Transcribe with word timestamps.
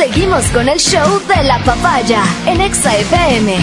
Seguimos 0.00 0.46
con 0.46 0.66
el 0.66 0.78
show 0.78 1.20
de 1.28 1.44
la 1.44 1.62
papaya 1.62 2.24
en 2.46 2.62
Exa 2.62 2.96
FM. 2.96 3.54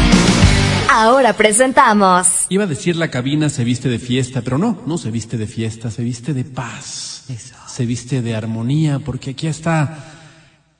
Ahora 0.88 1.34
presentamos. 1.34 2.46
Iba 2.50 2.66
a 2.66 2.68
decir 2.68 2.96
la 2.96 3.10
cabina 3.10 3.50
se 3.50 3.64
viste 3.64 3.90
de 3.90 3.98
fiesta, 3.98 4.44
pero 4.44 4.60
no, 4.60 4.80
no 4.86 5.00
se 5.00 5.10
viste 5.10 5.38
de 5.38 5.48
fiesta, 5.48 5.90
se 5.90 6.04
viste 6.04 6.36
de 6.36 6.44
paz. 6.44 7.26
Se 7.68 7.88
viste 7.88 8.22
de 8.22 8.36
armonía, 8.36 9.00
porque 9.00 9.32
aquí 9.32 9.48
está 9.48 9.98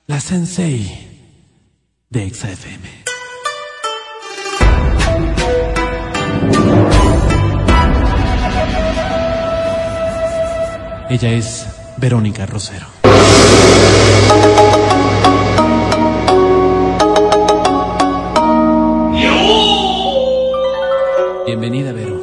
la 0.06 0.20
sensei 0.20 1.10
de 2.12 2.28
Exa 2.28 2.52
FM. 2.52 2.90
Ella 11.10 11.32
es 11.32 11.66
Verónica 11.98 12.46
Rosero. 12.46 12.86
Bienvenida, 21.48 21.94
Vero. 21.94 22.22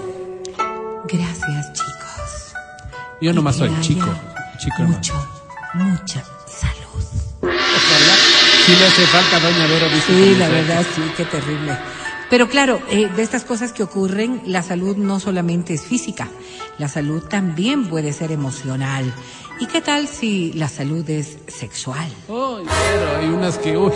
Gracias, 1.09 1.73
chicos. 1.73 2.52
Yo 3.23 3.33
nomás 3.33 3.56
soy 3.56 3.70
chico. 3.80 4.06
Chico 4.59 4.74
hermano. 4.83 4.97
Mucho, 4.98 5.14
mucha 5.73 6.23
salud. 6.47 7.02
Sí 8.66 8.73
le 8.78 8.87
hace 8.87 9.06
falta, 9.06 9.41
doña 9.41 9.66
Vero. 9.66 9.87
dice 9.88 10.06
Sí, 10.12 10.34
la 10.38 10.48
verdad, 10.50 10.84
sí, 10.95 11.00
qué 11.16 11.24
terrible. 11.24 11.74
Pero 12.28 12.50
claro, 12.50 12.80
eh, 12.91 13.09
de 13.16 13.23
estas 13.23 13.45
cosas 13.45 13.73
que 13.73 13.83
ocurren, 13.83 14.42
la 14.45 14.62
salud 14.62 14.95
no 14.98 15.19
solamente 15.20 15.72
es 15.72 15.83
física, 15.86 16.28
la 16.77 16.88
salud 16.88 17.22
también 17.22 17.86
puede 17.88 18.12
ser 18.12 18.30
emocional. 18.30 19.11
¿Y 19.59 19.66
qué 19.69 19.80
tal 19.80 20.06
si 20.06 20.52
la 20.52 20.69
salud 20.69 21.09
es 21.09 21.38
sexual? 21.48 22.09
Ay, 22.28 22.64
Vero, 22.66 23.16
hay 23.20 23.27
unas 23.28 23.56
que, 23.56 23.78
uy, 23.78 23.92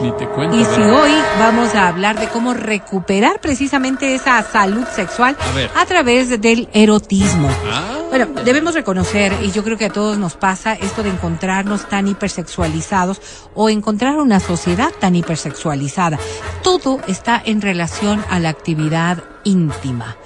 ni 0.00 0.12
te 0.12 0.26
cuento. 0.28 0.56
Y 0.56 0.64
si 0.64 0.80
hoy 0.80 1.12
vamos 1.38 1.74
a 1.74 1.88
hablar 1.88 2.18
de 2.18 2.28
cómo 2.28 2.54
recuperar 2.54 3.40
precisamente 3.40 4.14
esa 4.14 4.42
salud 4.42 4.84
sexual 4.94 5.36
A 5.74 5.86
través 5.86 6.40
del 6.40 6.68
erotismo. 6.72 7.48
Ah. 7.70 7.96
Bueno, 8.08 8.26
debemos 8.44 8.74
reconocer, 8.74 9.32
y 9.42 9.50
yo 9.50 9.64
creo 9.64 9.76
que 9.76 9.86
a 9.86 9.92
todos 9.92 10.16
nos 10.16 10.36
pasa, 10.36 10.74
esto 10.74 11.02
de 11.02 11.10
encontrarnos 11.10 11.88
tan 11.88 12.06
hipersexualizados 12.06 13.20
o 13.54 13.68
encontrar 13.68 14.16
una 14.16 14.40
sociedad 14.40 14.90
tan 14.98 15.16
hipersexualizada. 15.16 16.18
Todo 16.62 17.00
está 17.08 17.42
en 17.44 17.60
relación 17.60 18.24
a 18.30 18.38
la 18.38 18.48
actividad 18.48 19.22
íntima. 19.44 20.16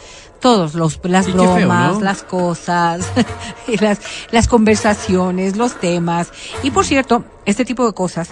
Todos 0.41 0.75
los 0.75 1.01
las 1.03 1.27
feo, 1.27 1.35
bromas, 1.35 1.95
¿no? 1.95 2.01
las 2.01 2.23
cosas, 2.23 3.07
las 3.81 3.99
las 4.31 4.49
conversaciones, 4.49 5.57
los 5.57 5.79
temas. 5.79 6.33
Y 6.63 6.71
por 6.71 6.87
cierto, 6.87 7.25
este 7.45 7.65
tipo 7.65 7.87
de 7.87 7.93
cosas 7.93 8.31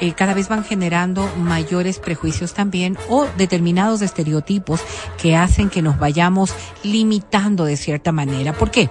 eh, 0.00 0.14
cada 0.14 0.34
vez 0.34 0.48
van 0.48 0.64
generando 0.64 1.28
mayores 1.36 1.98
prejuicios 1.98 2.54
también 2.54 2.96
o 3.08 3.26
determinados 3.36 4.02
estereotipos 4.02 4.80
que 5.20 5.36
hacen 5.36 5.68
que 5.68 5.82
nos 5.82 5.98
vayamos 5.98 6.54
limitando 6.82 7.64
de 7.64 7.76
cierta 7.76 8.12
manera. 8.12 8.52
¿Por 8.52 8.70
qué? 8.70 8.90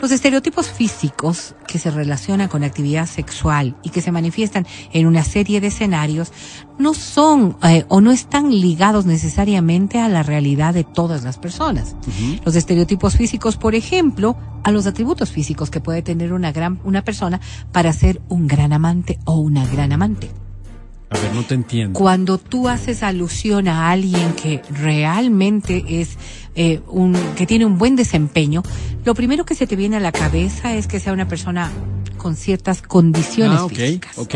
Los 0.00 0.10
estereotipos 0.10 0.68
físicos 0.70 1.54
que 1.66 1.78
se 1.78 1.90
relacionan 1.90 2.48
con 2.48 2.62
actividad 2.62 3.06
sexual 3.06 3.76
y 3.82 3.90
que 3.90 4.02
se 4.02 4.12
manifiestan 4.12 4.66
en 4.92 5.06
una 5.06 5.24
serie 5.24 5.60
de 5.60 5.68
escenarios 5.68 6.32
no 6.78 6.94
son 6.94 7.56
eh, 7.62 7.84
o 7.88 8.00
no 8.00 8.12
están 8.12 8.50
ligados 8.50 9.06
necesariamente 9.06 10.00
a 10.00 10.08
la 10.08 10.22
realidad 10.22 10.74
de 10.74 10.84
todas 10.84 11.24
las 11.24 11.38
personas. 11.38 11.96
Los 12.44 12.54
estereotipos 12.54 13.16
físicos, 13.16 13.56
por 13.56 13.74
ejemplo, 13.74 14.36
a 14.62 14.70
los 14.72 14.86
atributos 14.86 15.30
físicos 15.30 15.70
que 15.70 15.80
puede 15.80 16.02
tener 16.02 16.32
una 16.32 16.52
gran 16.52 16.80
una 16.84 17.02
persona 17.02 17.40
para 17.72 17.92
ser 17.92 18.20
un 18.28 18.46
gran 18.46 18.72
amante 18.72 19.18
o 19.24 19.36
una 19.36 19.66
gran 19.66 19.92
amante. 19.92 20.43
A 21.14 21.20
ver, 21.20 21.34
no 21.34 21.42
te 21.44 21.54
entiendo. 21.54 21.98
Cuando 21.98 22.38
tú 22.38 22.68
haces 22.68 23.02
alusión 23.02 23.68
a 23.68 23.90
alguien 23.90 24.32
que 24.34 24.60
realmente 24.70 25.84
es 26.00 26.16
eh, 26.56 26.80
un 26.88 27.14
que 27.36 27.46
tiene 27.46 27.64
un 27.66 27.78
buen 27.78 27.96
desempeño, 27.96 28.62
lo 29.04 29.14
primero 29.14 29.44
que 29.44 29.54
se 29.54 29.66
te 29.66 29.76
viene 29.76 29.96
a 29.96 30.00
la 30.00 30.12
cabeza 30.12 30.74
es 30.74 30.86
que 30.86 30.98
sea 31.00 31.12
una 31.12 31.28
persona 31.28 31.70
con 32.16 32.36
ciertas 32.36 32.80
condiciones 32.80 33.58
Ah, 33.60 33.68
físicas. 33.68 34.16
ok. 34.16 34.34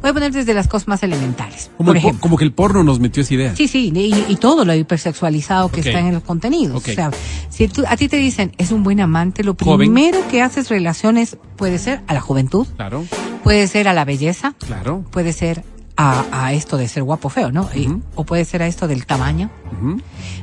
Voy 0.00 0.10
a 0.10 0.12
poner 0.12 0.32
desde 0.32 0.54
las 0.54 0.66
cosas 0.66 0.88
más 0.88 1.02
elementales. 1.04 1.70
Como, 1.76 1.88
por 1.88 1.96
el 1.96 2.02
po- 2.02 2.08
ejemplo. 2.08 2.20
como 2.22 2.36
que 2.36 2.44
el 2.44 2.52
porno 2.52 2.82
nos 2.82 2.98
metió 2.98 3.22
esa 3.22 3.34
idea. 3.34 3.54
Sí, 3.54 3.68
sí, 3.68 3.92
y, 3.94 4.32
y 4.32 4.36
todo 4.36 4.64
lo 4.64 4.74
hipersexualizado 4.74 5.70
que 5.70 5.80
está 5.80 6.00
en 6.00 6.14
los 6.14 6.24
contenidos. 6.24 6.76
O 6.76 6.80
sea, 6.80 7.12
si 7.48 7.68
tú- 7.68 7.84
a 7.86 7.96
ti 7.96 8.08
te 8.08 8.16
dicen 8.16 8.52
es 8.58 8.72
un 8.72 8.82
buen 8.82 8.98
amante, 9.00 9.44
lo 9.44 9.54
Joven. 9.54 9.78
primero 9.92 10.18
que 10.30 10.42
haces 10.42 10.68
relaciones 10.68 11.36
puede 11.56 11.78
ser 11.78 12.00
a 12.08 12.14
la 12.14 12.20
juventud, 12.20 12.66
Claro, 12.76 13.04
puede 13.44 13.68
ser 13.68 13.86
a 13.86 13.92
la 13.94 14.04
belleza, 14.04 14.54
claro. 14.58 15.04
puede 15.12 15.32
ser 15.32 15.62
a, 16.02 16.46
a 16.46 16.52
esto 16.52 16.76
de 16.76 16.88
ser 16.88 17.02
guapo 17.02 17.28
feo, 17.28 17.52
¿no? 17.52 17.68
Y- 17.74 17.88
o 18.14 18.24
puede 18.24 18.44
ser 18.44 18.62
a 18.62 18.66
esto 18.66 18.88
del 18.88 19.06
tamaño. 19.06 19.50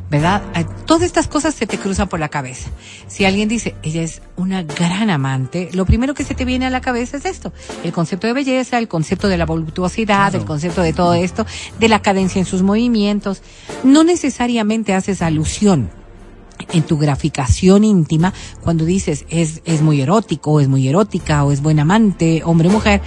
¿verdad? 0.09 0.42
Eh, 0.56 0.66
Todas 0.86 1.03
estas 1.03 1.28
cosas 1.28 1.53
se 1.53 1.68
te 1.68 1.78
cruzan 1.78 2.08
por 2.09 2.20
la 2.20 2.30
cabeza. 2.30 2.70
Si 3.08 3.25
alguien 3.25 3.47
dice, 3.47 3.75
ella 3.84 4.02
es 4.02 4.22
una 4.38 4.64
gran 4.64 5.09
amante, 5.09 5.70
lo 5.74 5.86
primero 5.86 6.14
que 6.16 6.24
se 6.24 6.34
te 6.34 6.46
viene 6.46 6.66
a 6.66 6.70
la 6.72 6.81
cabeza 6.81 7.18
es 7.18 7.25
esto, 7.25 7.53
el 7.84 7.92
concepto 7.94 8.25
de 8.28 8.34
belleza, 8.34 8.80
el 8.80 8.88
concepto 8.88 9.28
de 9.28 9.38
la 9.38 9.46
voluptuosidad, 9.46 10.30
Claro. 10.31 10.40
el 10.40 10.46
concepto 10.46 10.81
de 10.81 10.94
todo 10.94 11.14
esto, 11.14 11.46
de 11.80 11.88
la 11.90 12.02
cadencia 12.02 12.40
en 12.40 12.46
sus 12.46 12.64
movimientos. 12.64 13.44
No 13.84 14.03
necesariamente 14.03 14.94
haces 14.96 15.22
alusión 15.22 15.90
en 16.74 16.84
tu 16.84 16.97
graficación 16.97 17.84
íntima, 17.84 18.34
cuando 18.62 18.84
dices 18.86 19.26
es, 19.30 19.62
es 19.64 19.81
muy 19.81 20.02
erótico, 20.02 20.52
o 20.53 20.59
es 20.59 20.68
muy 20.68 20.88
erótica, 20.88 21.44
o 21.46 21.52
es 21.52 21.62
buen 21.62 21.80
amante, 21.80 22.41
hombre 22.44 22.68
o 22.68 22.72
mujer, 22.72 23.02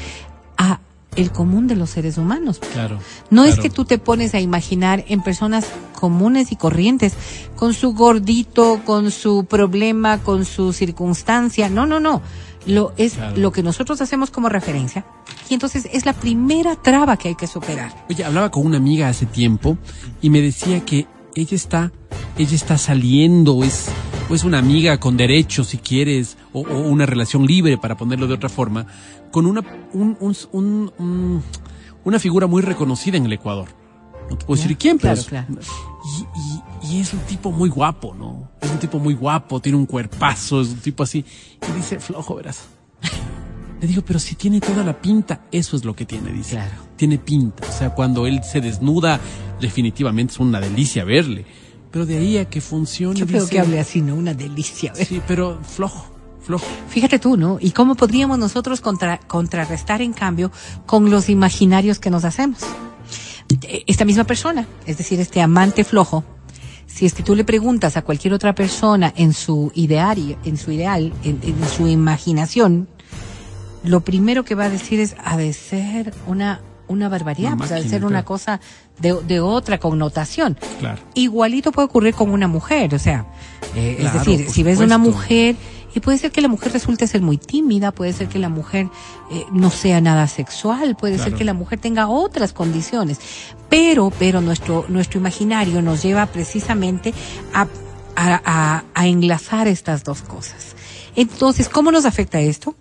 el 1.17 1.31
común 1.31 1.67
de 1.67 1.77
los 1.77 1.91
seres 1.91 2.17
humanos. 2.19 2.59
Claro. 2.73 2.99
No 3.31 3.45
es 3.45 3.59
que 3.59 3.69
tú 3.71 3.85
te 3.85 3.99
pones 3.99 4.35
a 4.35 4.41
imaginar 4.41 5.05
en 5.09 5.23
personas 5.23 5.67
comunes 5.95 6.53
y 6.53 6.57
corrientes, 6.57 7.15
con 7.57 7.75
su 7.75 7.93
gordito, 7.93 8.81
con 8.85 9.11
su 9.11 9.45
problema, 9.45 10.19
con 10.19 10.45
su 10.45 10.73
circunstancia. 10.73 11.69
No, 11.69 11.87
no, 11.87 12.01
no. 12.01 12.23
Lo 12.67 12.93
es 12.97 13.15
Claro. 13.15 13.37
lo 13.37 13.53
que 13.53 13.63
nosotros 13.63 14.01
hacemos 14.01 14.31
como 14.31 14.49
referencia. 14.49 15.05
Y 15.51 15.55
entonces 15.55 15.89
es 15.93 16.07
la 16.07 16.13
primera 16.13 16.77
traba 16.77 17.17
que 17.17 17.29
hay 17.29 17.35
que 17.35 17.47
superar. 17.47 18.07
Oye, 18.09 18.25
hablaba 18.25 18.51
con 18.51 18.65
una 18.65 18.77
amiga 18.79 19.09
hace 19.09 19.27
tiempo 19.27 19.77
y 20.21 20.31
me 20.31 20.41
decía 20.41 20.85
que 20.85 21.07
ella 21.35 21.57
está, 21.57 21.93
ella 22.39 22.55
está 22.55 22.79
saliendo, 22.79 23.65
es, 23.65 23.87
o 24.31 24.35
es 24.35 24.45
una 24.45 24.59
amiga 24.59 24.99
con 25.01 25.17
derechos, 25.17 25.69
si 25.69 25.79
quieres, 25.79 26.37
o, 26.53 26.61
o 26.61 26.79
una 26.89 27.07
relación 27.07 27.47
libre, 27.47 27.79
para 27.79 27.97
ponerlo 27.97 28.27
de 28.27 28.35
otra 28.35 28.49
forma, 28.49 28.87
con 29.31 29.47
una, 29.47 29.61
un, 29.93 30.17
un- 30.21 30.37
un- 30.53 30.93
un- 30.99 31.43
una 32.05 32.19
figura 32.19 32.47
muy 32.47 32.63
reconocida 32.63 33.17
en 33.17 33.27
el 33.27 33.33
Ecuador. 33.33 33.69
No 34.31 34.37
te 34.39 34.47
puedo 34.47 34.61
decir 34.61 34.77
quién, 34.79 34.99
pero 34.99 35.15
Claro, 35.23 35.47
claro. 35.49 35.63
Y, 36.85 36.91
y- 36.91 36.97
y 36.97 37.01
es 37.01 37.13
un 37.13 37.21
tipo 37.21 37.51
muy 37.53 37.69
guapo, 37.69 38.15
¿no? 38.15 38.51
Es 38.61 38.71
un 38.71 38.79
tipo 38.79 38.99
muy 38.99 39.15
guapo, 39.15 39.61
tiene 39.61 39.77
un 39.79 39.87
cuerpazo, 39.87 40.61
es 40.63 40.69
un 40.69 40.79
tipo 40.79 41.03
así. 41.03 41.25
Y 41.69 41.73
dice, 41.77 41.99
flojo, 42.01 42.35
verás. 42.37 42.65
Le 43.81 43.89
digo, 43.89 44.03
pero 44.03 44.19
si 44.21 44.37
tiene 44.37 44.61
toda 44.61 44.85
la 44.85 45.01
pinta, 45.01 45.43
eso 45.51 45.77
es 45.77 45.85
lo 45.85 45.95
que 45.97 46.05
tiene, 46.07 46.33
dice. 46.33 46.53
Claro. 46.53 46.73
Tiene 46.97 47.19
pinta. 47.19 47.67
O 47.69 47.73
sea, 47.73 47.91
cuando 47.91 48.27
él 48.29 48.41
se 48.45 48.61
desnuda, 48.61 49.19
definitivamente 49.61 50.35
es 50.35 50.39
una 50.41 50.61
delicia 50.61 51.05
verle. 51.05 51.45
Pero 51.91 52.07
de 52.07 52.17
ahí 52.17 52.39
a 52.39 52.49
que 52.49 52.61
funcione. 52.61 53.19
Yo 53.19 53.27
creo 53.27 53.41
dice, 53.41 53.53
que 53.53 53.61
hable 53.61 53.81
así, 53.81 54.01
¿no? 54.01 54.15
Una 54.15 54.35
delicia. 54.35 54.95
Sí, 54.95 55.21
pero 55.27 55.61
flojo, 55.63 56.12
flojo. 56.43 56.67
Fíjate 56.89 57.19
tú, 57.19 57.37
¿no? 57.37 57.59
¿Y 57.61 57.71
cómo 57.71 57.95
podríamos 57.95 58.39
nosotros 58.39 58.81
contra- 58.81 59.19
contrarrestar, 59.19 60.03
en 60.03 60.13
cambio, 60.13 60.51
con 60.87 61.11
los 61.11 61.29
imaginarios 61.29 61.99
que 61.99 62.11
nos 62.11 62.25
hacemos? 62.25 62.59
Eh, 63.63 63.85
Esta 63.87 64.05
misma 64.05 64.25
persona, 64.25 64.67
es 64.87 64.99
decir, 64.99 65.21
este 65.21 65.41
amante 65.41 65.85
flojo, 65.85 66.25
si 66.87 67.07
es 67.07 67.15
que 67.15 67.23
tú 67.23 67.35
le 67.35 67.45
preguntas 67.45 67.97
a 67.97 68.03
cualquier 68.03 68.35
otra 68.35 68.55
persona 68.55 69.13
en 69.17 69.33
su 69.33 69.73
ideario, 69.75 70.37
en 70.45 70.57
su 70.59 70.73
ideal, 70.73 71.13
en, 71.25 71.39
en 71.43 71.69
su 71.69 71.87
imaginación, 71.89 72.89
lo 73.85 74.01
primero 74.01 74.45
que 74.45 74.55
va 74.55 74.65
a 74.65 74.71
decir 74.71 75.01
es, 75.01 75.17
ha 75.25 75.37
de 75.37 75.53
ser 75.55 76.13
una, 76.27 76.61
una 76.89 77.09
barbaridad, 77.09 77.57
pues, 77.57 77.73
ha 77.73 77.77
de 77.77 77.89
ser 77.89 78.05
una 78.05 78.25
cosa 78.25 78.61
de, 79.01 79.15
de 79.23 79.41
otra 79.41 79.79
connotación. 79.79 80.57
Claro. 80.81 81.01
Igualito 81.15 81.73
puede 81.73 81.87
ocurrir 81.87 82.15
con 82.15 82.31
una 82.31 82.47
mujer, 82.47 82.95
o 82.95 82.99
sea, 82.99 83.27
eh, 83.75 83.97
Claro, 83.99 84.21
es 84.21 84.27
decir, 84.27 84.51
si 84.51 84.63
ves 84.63 84.79
una 84.79 84.99
mujer 84.99 85.57
y 85.95 86.01
puede 86.01 86.19
ser 86.19 86.33
que 86.33 86.41
la 86.41 86.49
mujer 86.49 86.73
resulte 86.73 87.07
ser 87.07 87.23
muy 87.23 87.39
tímida, 87.39 87.93
puede 87.93 88.13
ser 88.13 88.29
que 88.29 88.39
la 88.39 88.49
mujer 88.49 88.89
eh, 89.31 89.45
no 89.53 89.71
sea 89.71 90.01
nada 90.01 90.27
sexual, 90.27 90.97
puede 90.97 91.19
ser 91.19 91.35
que 91.35 91.45
la 91.45 91.55
mujer 91.55 91.79
tenga 91.81 92.09
otras 92.09 92.53
condiciones, 92.53 93.19
pero, 93.69 94.13
pero 94.19 94.41
nuestro 94.41 94.87
nuestro 94.89 95.21
imaginario 95.21 95.83
nos 95.83 96.03
lleva 96.03 96.27
precisamente 96.27 97.13
a, 97.53 97.67
a, 98.17 98.41
a, 98.45 98.85
a 98.95 99.07
enlazar 99.07 99.69
estas 99.69 100.05
dos 100.05 100.23
cosas. 100.23 100.75
Entonces, 101.15 101.69
¿cómo 101.69 101.93
nos 101.93 102.05
afecta 102.05 102.41
esto? 102.41 102.75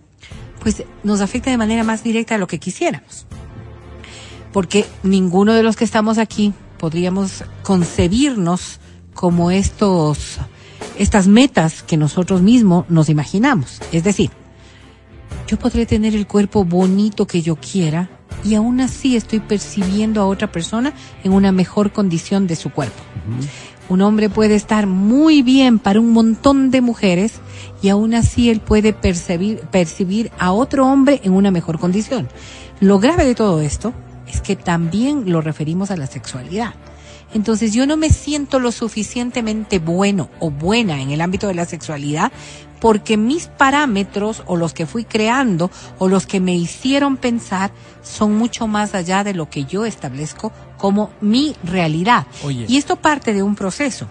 Pues 0.61 0.83
nos 1.03 1.21
afecta 1.21 1.49
de 1.49 1.57
manera 1.57 1.83
más 1.83 2.03
directa 2.03 2.35
a 2.35 2.37
lo 2.37 2.47
que 2.47 2.59
quisiéramos 2.59 3.25
porque 4.51 4.85
ninguno 5.03 5.53
de 5.53 5.63
los 5.63 5.75
que 5.75 5.83
estamos 5.83 6.17
aquí 6.17 6.53
podríamos 6.77 7.43
concebirnos 7.63 8.79
como 9.13 9.51
estos 9.51 10.39
estas 10.97 11.27
metas 11.27 11.83
que 11.83 11.97
nosotros 11.97 12.41
mismos 12.41 12.85
nos 12.89 13.09
imaginamos. 13.09 13.79
Es 13.91 14.03
decir, 14.03 14.31
yo 15.47 15.57
podré 15.57 15.85
tener 15.85 16.15
el 16.15 16.27
cuerpo 16.27 16.63
bonito 16.63 17.27
que 17.27 17.41
yo 17.41 17.55
quiera, 17.55 18.09
y 18.43 18.55
aún 18.55 18.81
así 18.81 19.15
estoy 19.15 19.39
percibiendo 19.39 20.21
a 20.21 20.25
otra 20.25 20.51
persona 20.51 20.93
en 21.23 21.33
una 21.33 21.51
mejor 21.51 21.91
condición 21.91 22.47
de 22.47 22.55
su 22.55 22.71
cuerpo. 22.71 23.01
Un 23.89 24.01
hombre 24.01 24.29
puede 24.29 24.55
estar 24.55 24.88
muy 24.88 25.41
bien 25.41 25.77
para 25.79 25.99
un 25.99 26.11
montón 26.11 26.71
de 26.71 26.81
mujeres 26.81 27.41
y 27.81 27.89
aún 27.89 28.13
así 28.13 28.49
él 28.49 28.61
puede 28.61 28.93
percibir, 28.93 29.59
percibir 29.71 30.31
a 30.39 30.53
otro 30.53 30.88
hombre 30.88 31.19
en 31.23 31.33
una 31.33 31.51
mejor 31.51 31.79
condición. 31.79 32.27
Lo 32.79 32.99
grave 32.99 33.25
de 33.25 33.35
todo 33.35 33.61
esto 33.61 33.93
es 34.27 34.41
que 34.41 34.55
también 34.55 35.29
lo 35.31 35.41
referimos 35.41 35.91
a 35.91 35.97
la 35.97 36.07
sexualidad. 36.07 36.73
Entonces 37.33 37.73
yo 37.73 37.85
no 37.87 37.97
me 37.97 38.09
siento 38.09 38.59
lo 38.59 38.71
suficientemente 38.71 39.79
bueno 39.79 40.29
o 40.39 40.51
buena 40.51 41.01
en 41.01 41.11
el 41.11 41.21
ámbito 41.21 41.47
de 41.47 41.53
la 41.53 41.65
sexualidad 41.65 42.31
porque 42.81 43.15
mis 43.15 43.47
parámetros 43.47 44.43
o 44.47 44.57
los 44.57 44.73
que 44.73 44.87
fui 44.87 45.05
creando 45.05 45.69
o 45.99 46.09
los 46.09 46.25
que 46.25 46.39
me 46.39 46.55
hicieron 46.55 47.15
pensar 47.15 47.71
son 48.01 48.35
mucho 48.35 48.67
más 48.67 48.95
allá 48.95 49.23
de 49.23 49.35
lo 49.35 49.49
que 49.49 49.65
yo 49.65 49.85
establezco 49.85 50.51
como 50.77 51.11
mi 51.21 51.55
realidad. 51.63 52.25
Y 52.67 52.77
esto 52.77 52.95
parte 52.95 53.33
de 53.33 53.43
un 53.43 53.55
proceso. 53.55 54.07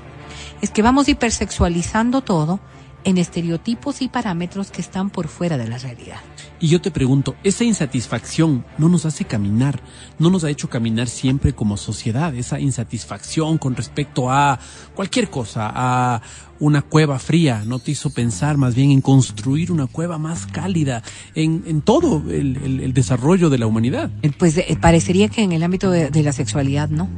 Es 0.63 0.71
que 0.71 0.83
vamos 0.83 1.09
hipersexualizando 1.09 2.21
todo 2.21 2.61
en 3.03 3.19
estereotipos 3.19 4.03
y 4.03 4.09
parámetros 4.09 4.71
que 4.71 4.81
están 4.81 5.11
por 5.11 5.27
fuera 5.27 5.59
de 5.59 5.67
la 5.67 5.79
realidad. 5.79 6.21
Y 6.63 6.69
yo 6.69 6.83
te 6.83 6.91
pregunto, 6.91 7.37
esa 7.43 7.65
insatisfacción 7.65 8.67
no 8.77 8.91
nos 8.91 9.07
hace 9.07 9.25
caminar, 9.25 9.81
no 10.19 10.29
nos 10.29 10.45
ha 10.45 10.51
hecho 10.51 10.69
caminar 10.69 11.09
siempre 11.09 11.55
como 11.55 11.79
sociedad, 11.79 12.35
esa 12.35 12.61
insatisfacción 12.61 13.57
con 13.57 13.75
respecto 13.75 14.31
a 14.31 14.59
cualquier 14.95 15.31
cosa, 15.31 15.73
a 15.75 16.21
una 16.59 16.83
cueva 16.83 17.19
fría, 17.19 17.63
no 17.67 17.79
te 17.79 17.93
hizo 17.93 18.11
pensar 18.11 18.59
más 18.59 18.75
bien 18.75 18.91
en 18.91 19.01
construir 19.01 19.73
una 19.73 19.87
cueva 19.87 20.19
más 20.19 20.47
cálida 20.47 21.03
en, 21.35 21.81
todo 21.81 22.23
el, 22.31 22.93
desarrollo 22.93 23.49
de 23.49 23.57
la 23.57 23.67
humanidad. 23.67 24.11
Eh, 24.21 24.31
pues 24.39 24.59
eh, 24.59 24.77
parecería 24.79 25.29
que 25.29 25.43
en 25.43 25.53
el 25.53 25.63
ámbito 25.63 25.91
de, 25.91 26.23
la 26.23 26.33
sexualidad 26.33 26.91
no, 26.91 27.09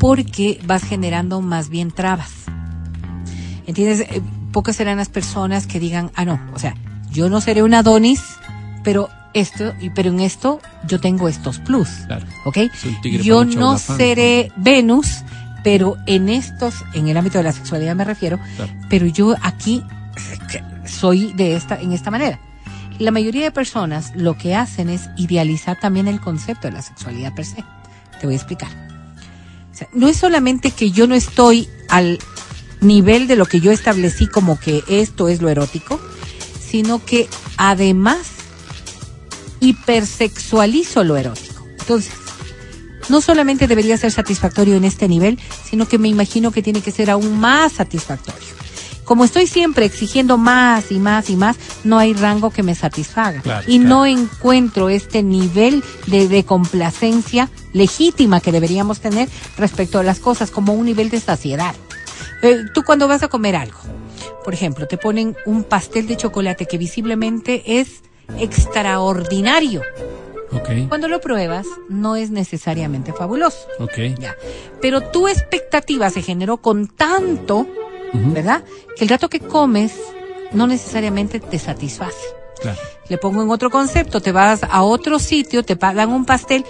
porque 0.00 0.58
vas 0.66 0.82
generando 0.82 1.40
más 1.40 1.68
bien 1.68 1.92
trabas. 1.92 2.32
¿Entiendes? 3.68 4.00
Eh, 4.00 4.20
pocas 4.50 4.74
serán 4.74 4.98
las 4.98 5.08
personas 5.08 5.68
que 5.68 5.78
digan, 5.78 6.10
ah, 6.16 6.24
no, 6.24 6.40
o 6.52 6.58
sea, 6.58 6.74
yo 7.14 7.30
no 7.30 7.40
seré 7.40 7.62
una 7.62 7.78
Adonis, 7.78 8.22
pero 8.82 9.08
esto, 9.32 9.72
pero 9.94 10.10
en 10.10 10.20
esto 10.20 10.60
yo 10.86 11.00
tengo 11.00 11.28
estos 11.28 11.58
plus. 11.60 11.88
Claro. 12.06 12.26
¿Ok? 12.44 12.58
Yo 13.22 13.44
no 13.44 13.78
seré 13.78 14.52
Venus, 14.56 15.22
pero 15.62 15.96
en 16.06 16.28
estos, 16.28 16.84
en 16.92 17.08
el 17.08 17.16
ámbito 17.16 17.38
de 17.38 17.44
la 17.44 17.52
sexualidad 17.52 17.94
me 17.94 18.04
refiero, 18.04 18.38
pero 18.90 19.06
yo 19.06 19.34
aquí 19.42 19.82
soy 20.86 21.32
de 21.32 21.56
esta, 21.56 21.80
en 21.80 21.92
esta 21.92 22.10
manera. 22.10 22.38
La 22.98 23.10
mayoría 23.10 23.42
de 23.42 23.50
personas 23.50 24.12
lo 24.14 24.36
que 24.38 24.54
hacen 24.54 24.88
es 24.88 25.08
idealizar 25.16 25.78
también 25.80 26.06
el 26.06 26.20
concepto 26.20 26.68
de 26.68 26.74
la 26.74 26.82
sexualidad 26.82 27.34
per 27.34 27.44
se. 27.44 27.64
Te 28.20 28.26
voy 28.26 28.34
a 28.34 28.36
explicar. 28.36 28.70
O 29.72 29.76
sea, 29.76 29.88
no 29.92 30.06
es 30.06 30.16
solamente 30.16 30.70
que 30.70 30.92
yo 30.92 31.08
no 31.08 31.16
estoy 31.16 31.68
al 31.88 32.18
nivel 32.80 33.26
de 33.26 33.34
lo 33.34 33.46
que 33.46 33.60
yo 33.60 33.72
establecí 33.72 34.28
como 34.28 34.58
que 34.60 34.84
esto 34.88 35.28
es 35.28 35.42
lo 35.42 35.48
erótico, 35.48 36.00
sino 36.74 37.04
que 37.04 37.28
además 37.56 38.18
hipersexualizo 39.60 41.04
lo 41.04 41.16
erótico. 41.16 41.64
Entonces, 41.78 42.12
no 43.08 43.20
solamente 43.20 43.68
debería 43.68 43.96
ser 43.96 44.10
satisfactorio 44.10 44.74
en 44.74 44.82
este 44.82 45.06
nivel, 45.06 45.38
sino 45.64 45.86
que 45.86 45.98
me 45.98 46.08
imagino 46.08 46.50
que 46.50 46.62
tiene 46.62 46.80
que 46.80 46.90
ser 46.90 47.12
aún 47.12 47.38
más 47.38 47.74
satisfactorio. 47.74 48.42
Como 49.04 49.24
estoy 49.24 49.46
siempre 49.46 49.84
exigiendo 49.84 50.36
más 50.36 50.90
y 50.90 50.98
más 50.98 51.30
y 51.30 51.36
más, 51.36 51.54
no 51.84 52.00
hay 52.00 52.12
rango 52.12 52.50
que 52.50 52.64
me 52.64 52.74
satisfaga. 52.74 53.62
y 53.68 53.78
no 53.78 54.04
encuentro 54.04 54.88
este 54.88 55.22
nivel 55.22 55.84
de, 56.08 56.26
de 56.26 56.42
complacencia 56.44 57.50
legítima 57.72 58.40
que 58.40 58.50
deberíamos 58.50 58.98
tener 58.98 59.28
respecto 59.56 60.00
a 60.00 60.02
las 60.02 60.18
cosas, 60.18 60.50
como 60.50 60.72
un 60.72 60.86
nivel 60.86 61.08
de 61.08 61.20
saciedad. 61.20 61.76
Eh, 62.42 62.64
tú 62.74 62.82
cuando 62.82 63.06
vas 63.06 63.22
a 63.22 63.28
comer 63.28 63.54
algo, 63.54 63.78
por 64.44 64.54
ejemplo, 64.54 64.86
te 64.86 64.98
ponen 64.98 65.36
un 65.46 65.64
pastel 65.64 66.06
de 66.06 66.16
chocolate 66.16 66.66
que 66.66 66.78
visiblemente 66.78 67.80
es 67.80 68.02
extraordinario. 68.38 69.82
Okay. 70.52 70.86
Cuando 70.86 71.08
lo 71.08 71.20
pruebas, 71.20 71.66
no 71.88 72.16
es 72.16 72.30
necesariamente 72.30 73.12
fabuloso. 73.12 73.66
Okay. 73.80 74.14
Ya. 74.18 74.36
Pero 74.80 75.00
tu 75.00 75.26
expectativa 75.26 76.10
se 76.10 76.22
generó 76.22 76.58
con 76.58 76.86
tanto, 76.86 77.66
¿verdad? 78.12 78.64
Que 78.96 79.04
el 79.04 79.10
rato 79.10 79.28
que 79.28 79.40
comes 79.40 79.98
no 80.52 80.66
necesariamente 80.66 81.40
te 81.40 81.58
satisface. 81.58 82.16
Claro. 82.60 82.78
Le 83.08 83.18
pongo 83.18 83.42
en 83.42 83.50
otro 83.50 83.68
concepto, 83.68 84.20
te 84.20 84.32
vas 84.32 84.62
a 84.62 84.82
otro 84.84 85.18
sitio, 85.18 85.64
te 85.64 85.76
pagan 85.76 86.10
un 86.10 86.24
pastel 86.24 86.64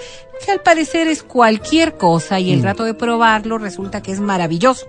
que 0.45 0.51
al 0.51 0.61
parecer 0.61 1.07
es 1.07 1.23
cualquier 1.23 1.97
cosa 1.97 2.41
y 2.41 2.53
el 2.53 2.61
mm. 2.61 2.65
rato 2.65 2.85
de 2.85 2.95
probarlo 2.95 3.59
resulta 3.59 4.03
que 4.03 4.13
es 4.13 4.21
maravilloso. 4.21 4.87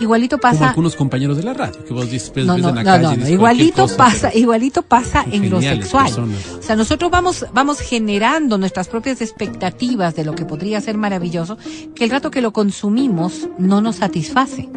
Igualito 0.00 0.38
pasa. 0.38 0.58
Como 0.58 0.68
algunos 0.70 0.96
compañeros 0.96 1.36
de 1.36 1.42
la 1.42 1.54
radio 1.54 1.84
que 1.84 1.92
vos 1.92 2.10
dices, 2.10 2.32
no, 2.44 2.58
no, 2.58 2.72
no, 2.72 2.82
no, 2.82 3.28
igualito 3.28 3.86
pasa, 3.96 4.34
igualito 4.34 4.82
pasa 4.82 5.24
en 5.30 5.50
lo 5.50 5.60
sexual. 5.60 6.12
O 6.58 6.62
sea, 6.62 6.76
nosotros 6.76 7.10
vamos, 7.10 7.46
vamos 7.52 7.80
generando 7.80 8.58
nuestras 8.58 8.88
propias 8.88 9.20
expectativas 9.20 10.14
de 10.14 10.24
lo 10.24 10.34
que 10.34 10.44
podría 10.44 10.80
ser 10.80 10.96
maravilloso, 10.96 11.56
que 11.94 12.04
el 12.04 12.10
rato 12.10 12.30
que 12.30 12.40
lo 12.40 12.52
consumimos 12.52 13.48
no 13.58 13.80
nos 13.80 13.96
satisface. 13.96 14.68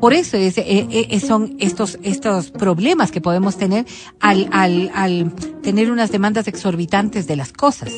Por 0.00 0.14
eso 0.14 0.38
es, 0.38 0.56
eh, 0.56 0.86
eh, 0.90 1.20
son 1.20 1.56
estos, 1.58 1.98
estos 2.02 2.50
problemas 2.50 3.10
que 3.10 3.20
podemos 3.20 3.58
tener 3.58 3.84
al, 4.18 4.48
al, 4.50 4.90
al 4.94 5.30
tener 5.62 5.90
unas 5.90 6.10
demandas 6.10 6.48
exorbitantes 6.48 7.26
de 7.26 7.36
las 7.36 7.52
cosas. 7.52 7.92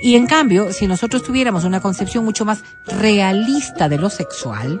Y 0.00 0.14
en 0.14 0.26
cambio, 0.26 0.72
si 0.72 0.86
nosotros 0.86 1.24
tuviéramos 1.24 1.64
una 1.64 1.80
concepción 1.80 2.24
mucho 2.24 2.44
más 2.44 2.62
realista 2.86 3.88
de 3.88 3.98
lo 3.98 4.10
sexual, 4.10 4.80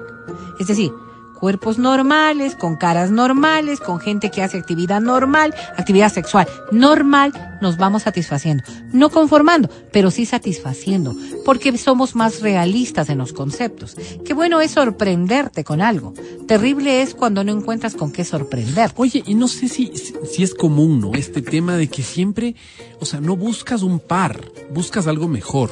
es 0.60 0.66
decir, 0.66 0.92
cuerpos 1.40 1.78
normales, 1.78 2.54
con 2.54 2.76
caras 2.76 3.10
normales, 3.10 3.80
con 3.80 3.98
gente 3.98 4.30
que 4.30 4.42
hace 4.42 4.58
actividad 4.58 5.00
normal, 5.00 5.54
actividad 5.76 6.12
sexual 6.12 6.46
normal, 6.70 7.58
nos 7.62 7.78
vamos 7.78 8.02
satisfaciendo. 8.02 8.62
No 8.92 9.08
conformando, 9.08 9.70
pero 9.90 10.10
sí 10.10 10.26
satisfaciendo, 10.26 11.16
porque 11.46 11.76
somos 11.78 12.14
más 12.14 12.40
realistas 12.42 13.08
en 13.08 13.18
los 13.18 13.32
conceptos. 13.32 13.96
Qué 14.24 14.34
bueno 14.34 14.60
es 14.60 14.72
sorprenderte 14.72 15.64
con 15.64 15.80
algo. 15.80 16.12
Terrible 16.46 17.00
es 17.00 17.14
cuando 17.14 17.42
no 17.42 17.52
encuentras 17.52 17.94
con 17.94 18.12
qué 18.12 18.24
sorprender. 18.24 18.92
Oye, 18.96 19.22
y 19.26 19.34
no 19.34 19.48
sé 19.48 19.68
si, 19.68 19.92
si 19.96 20.42
es 20.42 20.54
común, 20.54 21.00
¿no? 21.00 21.12
Este 21.14 21.40
tema 21.40 21.76
de 21.76 21.88
que 21.88 22.02
siempre, 22.02 22.54
o 23.00 23.06
sea, 23.06 23.20
no 23.20 23.34
buscas 23.34 23.82
un 23.82 23.98
par, 23.98 24.44
buscas 24.74 25.06
algo 25.06 25.26
mejor. 25.26 25.70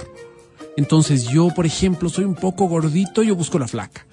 Entonces 0.79 1.25
yo, 1.25 1.49
por 1.55 1.67
ejemplo, 1.67 2.09
soy 2.09 2.25
un 2.25 2.37
poco 2.37 2.67
gordito, 2.69 3.23
yo 3.23 3.37
busco 3.37 3.59
la 3.59 3.69
flaca 3.69 4.07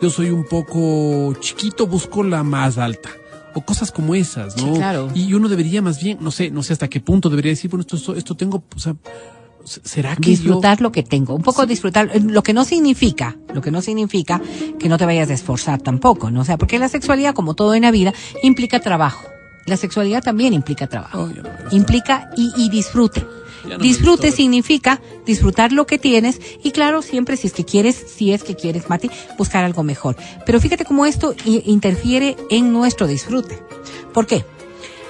yo 0.00 0.10
soy 0.10 0.30
un 0.30 0.44
poco 0.44 1.34
chiquito, 1.40 1.86
busco 1.86 2.22
la 2.22 2.42
más 2.42 2.78
alta. 2.78 3.10
O 3.54 3.62
cosas 3.62 3.90
como 3.90 4.14
esas, 4.14 4.56
¿no? 4.56 4.74
claro. 4.74 5.10
Y 5.14 5.34
uno 5.34 5.48
debería 5.48 5.82
más 5.82 6.00
bien, 6.00 6.18
no 6.20 6.30
sé, 6.30 6.50
no 6.50 6.62
sé 6.62 6.72
hasta 6.72 6.88
qué 6.88 7.00
punto 7.00 7.28
debería 7.28 7.50
decir, 7.50 7.68
bueno, 7.68 7.84
esto, 7.88 8.14
esto 8.14 8.36
tengo, 8.36 8.62
o 8.76 8.78
sea, 8.78 8.94
¿será 9.64 10.14
que 10.14 10.30
disfrutar 10.30 10.80
lo 10.80 10.92
que 10.92 11.02
tengo? 11.02 11.34
Un 11.34 11.42
poco 11.42 11.66
disfrutar, 11.66 12.10
eh, 12.14 12.20
lo 12.20 12.44
que 12.44 12.52
no 12.52 12.64
significa, 12.64 13.36
lo 13.52 13.60
que 13.60 13.72
no 13.72 13.82
significa 13.82 14.40
que 14.78 14.88
no 14.88 14.98
te 14.98 15.04
vayas 15.04 15.30
a 15.30 15.34
esforzar 15.34 15.82
tampoco, 15.82 16.30
¿no? 16.30 16.42
O 16.42 16.44
sea, 16.44 16.58
porque 16.58 16.78
la 16.78 16.88
sexualidad, 16.88 17.34
como 17.34 17.54
todo 17.54 17.74
en 17.74 17.82
la 17.82 17.90
vida, 17.90 18.14
implica 18.44 18.78
trabajo. 18.78 19.26
La 19.66 19.76
sexualidad 19.76 20.22
también 20.22 20.54
implica 20.54 20.86
trabajo. 20.86 21.22
Oh, 21.24 21.72
implica 21.72 22.30
y, 22.36 22.52
y 22.56 22.70
disfrute. 22.70 23.26
Disfrute 23.80 24.32
significa 24.32 25.00
disfrutar 25.26 25.72
lo 25.72 25.86
que 25.86 25.98
tienes 25.98 26.40
y 26.62 26.70
claro, 26.70 27.02
siempre 27.02 27.36
si 27.36 27.46
es 27.46 27.52
que 27.52 27.64
quieres, 27.64 27.96
si 27.96 28.32
es 28.32 28.42
que 28.42 28.56
quieres, 28.56 28.88
Mati, 28.88 29.10
buscar 29.38 29.64
algo 29.64 29.82
mejor. 29.82 30.16
Pero 30.46 30.60
fíjate 30.60 30.84
cómo 30.84 31.06
esto 31.06 31.34
interfiere 31.44 32.36
en 32.50 32.72
nuestro 32.72 33.06
disfrute. 33.06 33.58
¿Por 34.12 34.26
qué? 34.26 34.44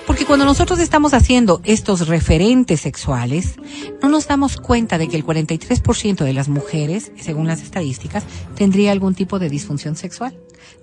Porque 0.06 0.24
cuando 0.24 0.44
nosotros 0.44 0.80
estamos 0.80 1.14
haciendo 1.14 1.60
estos 1.62 2.08
referentes 2.08 2.80
sexuales, 2.80 3.54
no 4.02 4.08
nos 4.08 4.26
damos 4.26 4.56
cuenta 4.56 4.98
de 4.98 5.06
que 5.06 5.16
el 5.16 5.24
43% 5.24 6.24
de 6.24 6.32
las 6.32 6.48
mujeres, 6.48 7.12
según 7.16 7.46
las 7.46 7.62
estadísticas, 7.62 8.24
tendría 8.56 8.90
algún 8.90 9.14
tipo 9.14 9.38
de 9.38 9.48
disfunción 9.48 9.94
sexual. 9.94 10.36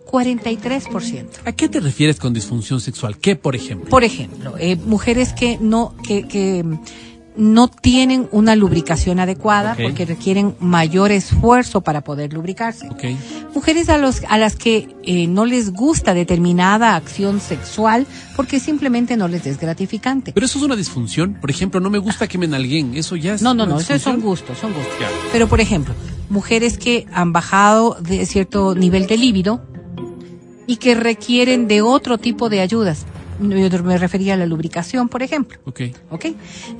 43%. 0.09 1.27
¿A 1.43 1.51
qué 1.51 1.67
te 1.67 1.81
refieres 1.81 2.17
con 2.17 2.33
disfunción 2.33 2.79
sexual? 2.79 3.17
¿Qué, 3.17 3.35
por 3.35 3.55
ejemplo? 3.57 3.89
Por 3.89 4.05
ejemplo, 4.05 4.55
eh, 4.57 4.77
mujeres 4.77 5.33
que 5.33 5.57
no, 5.59 5.93
que, 6.07 6.25
que 6.27 6.63
no 7.37 7.67
tienen 7.67 8.27
una 8.31 8.55
lubricación 8.55 9.19
adecuada 9.19 9.75
porque 9.81 10.05
requieren 10.05 10.55
mayor 10.59 11.11
esfuerzo 11.11 11.81
para 11.81 12.01
poder 12.01 12.33
lubricarse. 12.33 12.89
Mujeres 13.53 13.89
a, 13.89 13.97
los, 13.97 14.23
a 14.27 14.37
las 14.37 14.55
que 14.55 14.95
eh, 15.03 15.27
no 15.27 15.45
les 15.45 15.71
gusta 15.71 16.13
determinada 16.13 16.95
acción 16.95 17.39
sexual 17.39 18.07
porque 18.35 18.59
simplemente 18.59 19.17
no 19.17 19.27
les 19.27 19.45
es 19.45 19.59
gratificante. 19.59 20.33
Pero 20.33 20.45
eso 20.45 20.57
es 20.57 20.65
una 20.65 20.75
disfunción. 20.75 21.37
Por 21.39 21.51
ejemplo, 21.51 21.79
no 21.79 21.89
me 21.89 21.99
gusta 21.99 22.27
que 22.27 22.37
me 22.37 22.47
nalguen. 22.47 22.95
Eso 22.95 23.15
ya 23.15 23.35
es. 23.35 23.41
No, 23.41 23.53
no, 23.53 23.65
no, 23.65 23.79
eso 23.79 23.97
son 23.99 24.21
gustos, 24.21 24.57
son 24.57 24.73
gustos. 24.73 24.93
Pero 25.31 25.47
por 25.47 25.61
ejemplo, 25.61 25.93
mujeres 26.29 26.77
que 26.77 27.05
han 27.13 27.33
bajado 27.33 27.97
de 28.01 28.25
cierto 28.25 28.75
nivel 28.75 29.07
de 29.07 29.17
líbido 29.17 29.61
y 30.65 30.77
que 30.77 30.95
requieren 30.95 31.67
de 31.67 31.81
otro 31.81 32.17
tipo 32.17 32.49
de 32.49 32.61
ayudas 32.61 33.05
yo 33.39 33.83
me 33.83 33.97
refería 33.97 34.33
a 34.33 34.37
la 34.37 34.45
lubricación, 34.45 35.09
por 35.09 35.23
ejemplo. 35.23 35.59
Ok. 35.65 35.81
¿Ok? 36.09 36.25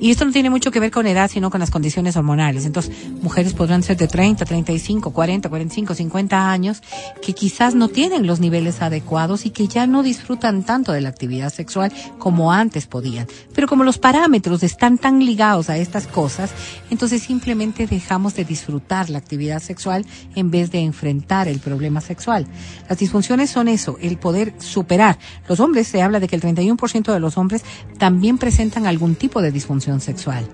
Y 0.00 0.10
esto 0.10 0.24
no 0.24 0.32
tiene 0.32 0.50
mucho 0.50 0.70
que 0.70 0.80
ver 0.80 0.90
con 0.90 1.06
edad, 1.06 1.30
sino 1.30 1.50
con 1.50 1.60
las 1.60 1.70
condiciones 1.70 2.16
hormonales. 2.16 2.64
Entonces, 2.64 2.92
mujeres 3.22 3.54
podrán 3.54 3.82
ser 3.82 3.96
de 3.96 4.08
30, 4.08 4.44
35, 4.44 5.12
40, 5.12 5.48
45, 5.48 5.94
50 5.94 6.50
años 6.50 6.82
que 7.22 7.32
quizás 7.32 7.74
no 7.74 7.88
tienen 7.88 8.26
los 8.26 8.40
niveles 8.40 8.82
adecuados 8.82 9.46
y 9.46 9.50
que 9.50 9.68
ya 9.68 9.86
no 9.86 10.02
disfrutan 10.02 10.62
tanto 10.62 10.92
de 10.92 11.00
la 11.00 11.08
actividad 11.08 11.52
sexual 11.52 11.92
como 12.18 12.52
antes 12.52 12.86
podían. 12.86 13.26
Pero 13.54 13.68
como 13.68 13.84
los 13.84 13.98
parámetros 13.98 14.62
están 14.62 14.98
tan 14.98 15.24
ligados 15.24 15.70
a 15.70 15.78
estas 15.78 16.06
cosas, 16.06 16.50
entonces 16.90 17.22
simplemente 17.22 17.86
dejamos 17.86 18.34
de 18.34 18.44
disfrutar 18.44 19.10
la 19.10 19.18
actividad 19.18 19.60
sexual 19.60 20.06
en 20.34 20.50
vez 20.50 20.70
de 20.70 20.80
enfrentar 20.80 21.48
el 21.48 21.58
problema 21.58 22.00
sexual. 22.00 22.46
Las 22.88 22.98
disfunciones 22.98 23.50
son 23.50 23.68
eso, 23.68 23.96
el 24.00 24.18
poder 24.18 24.54
superar. 24.58 25.18
Los 25.48 25.60
hombres, 25.60 25.88
se 25.88 26.02
habla 26.02 26.20
de 26.20 26.28
que 26.28 26.36
el 26.36 26.42
31% 26.54 27.12
de 27.12 27.20
los 27.20 27.38
hombres 27.38 27.62
también 27.98 28.38
presentan 28.38 28.86
algún 28.86 29.14
tipo 29.14 29.42
de 29.42 29.52
disfunción 29.52 30.00
sexual. 30.00 30.46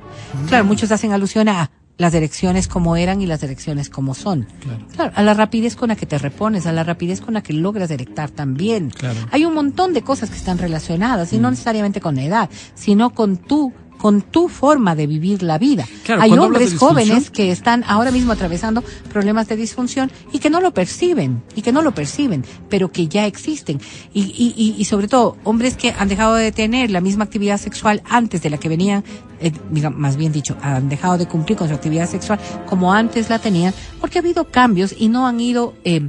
Claro, 0.48 0.64
muchos 0.64 0.90
hacen 0.92 1.12
alusión 1.12 1.48
a 1.48 1.70
las 1.96 2.14
erecciones 2.14 2.66
como 2.66 2.96
eran 2.96 3.20
y 3.20 3.26
las 3.26 3.42
erecciones 3.42 3.88
como 3.88 4.14
son. 4.14 4.46
Claro. 4.94 5.12
a 5.14 5.22
la 5.22 5.34
rapidez 5.34 5.76
con 5.76 5.88
la 5.88 5.96
que 5.96 6.06
te 6.06 6.18
repones, 6.18 6.66
a 6.66 6.72
la 6.72 6.82
rapidez 6.84 7.20
con 7.20 7.34
la 7.34 7.42
que 7.42 7.52
logras 7.52 7.90
erectar 7.90 8.30
también. 8.30 8.90
Claro. 8.90 9.20
Hay 9.30 9.44
un 9.44 9.54
montón 9.54 9.92
de 9.92 10.02
cosas 10.02 10.30
que 10.30 10.36
están 10.36 10.58
relacionadas 10.58 11.32
y 11.32 11.38
no 11.38 11.50
necesariamente 11.50 12.00
con 12.00 12.16
la 12.16 12.24
edad, 12.24 12.50
sino 12.74 13.10
con 13.10 13.36
tu 13.36 13.72
con 13.98 14.22
tu 14.22 14.48
forma 14.48 14.94
de 14.94 15.06
vivir 15.06 15.42
la 15.42 15.58
vida. 15.58 15.86
Claro, 16.04 16.22
Hay 16.22 16.32
hombres 16.32 16.76
jóvenes 16.76 17.30
que 17.30 17.50
están 17.50 17.84
ahora 17.86 18.10
mismo 18.10 18.32
atravesando 18.32 18.82
problemas 19.12 19.48
de 19.48 19.56
disfunción 19.56 20.10
y 20.32 20.38
que 20.38 20.50
no 20.50 20.60
lo 20.60 20.74
perciben, 20.74 21.42
y 21.54 21.62
que 21.62 21.72
no 21.72 21.82
lo 21.82 21.92
perciben, 21.92 22.44
pero 22.68 22.92
que 22.92 23.08
ya 23.08 23.26
existen. 23.26 23.80
Y, 24.12 24.22
y, 24.22 24.54
y, 24.56 24.74
y 24.78 24.84
sobre 24.84 25.08
todo, 25.08 25.36
hombres 25.44 25.76
que 25.76 25.94
han 25.98 26.08
dejado 26.08 26.34
de 26.34 26.52
tener 26.52 26.90
la 26.90 27.00
misma 27.00 27.24
actividad 27.24 27.58
sexual 27.58 28.02
antes 28.04 28.42
de 28.42 28.50
la 28.50 28.58
que 28.58 28.68
venían, 28.68 29.04
eh, 29.40 29.52
más 29.94 30.16
bien 30.16 30.32
dicho, 30.32 30.56
han 30.62 30.88
dejado 30.88 31.18
de 31.18 31.26
cumplir 31.26 31.56
con 31.56 31.68
su 31.68 31.74
actividad 31.74 32.08
sexual 32.08 32.38
como 32.66 32.92
antes 32.92 33.30
la 33.30 33.38
tenían, 33.38 33.74
porque 34.00 34.18
ha 34.18 34.22
habido 34.22 34.50
cambios 34.50 34.94
y 34.96 35.08
no 35.08 35.26
han 35.26 35.40
ido... 35.40 35.74
Eh, 35.84 36.08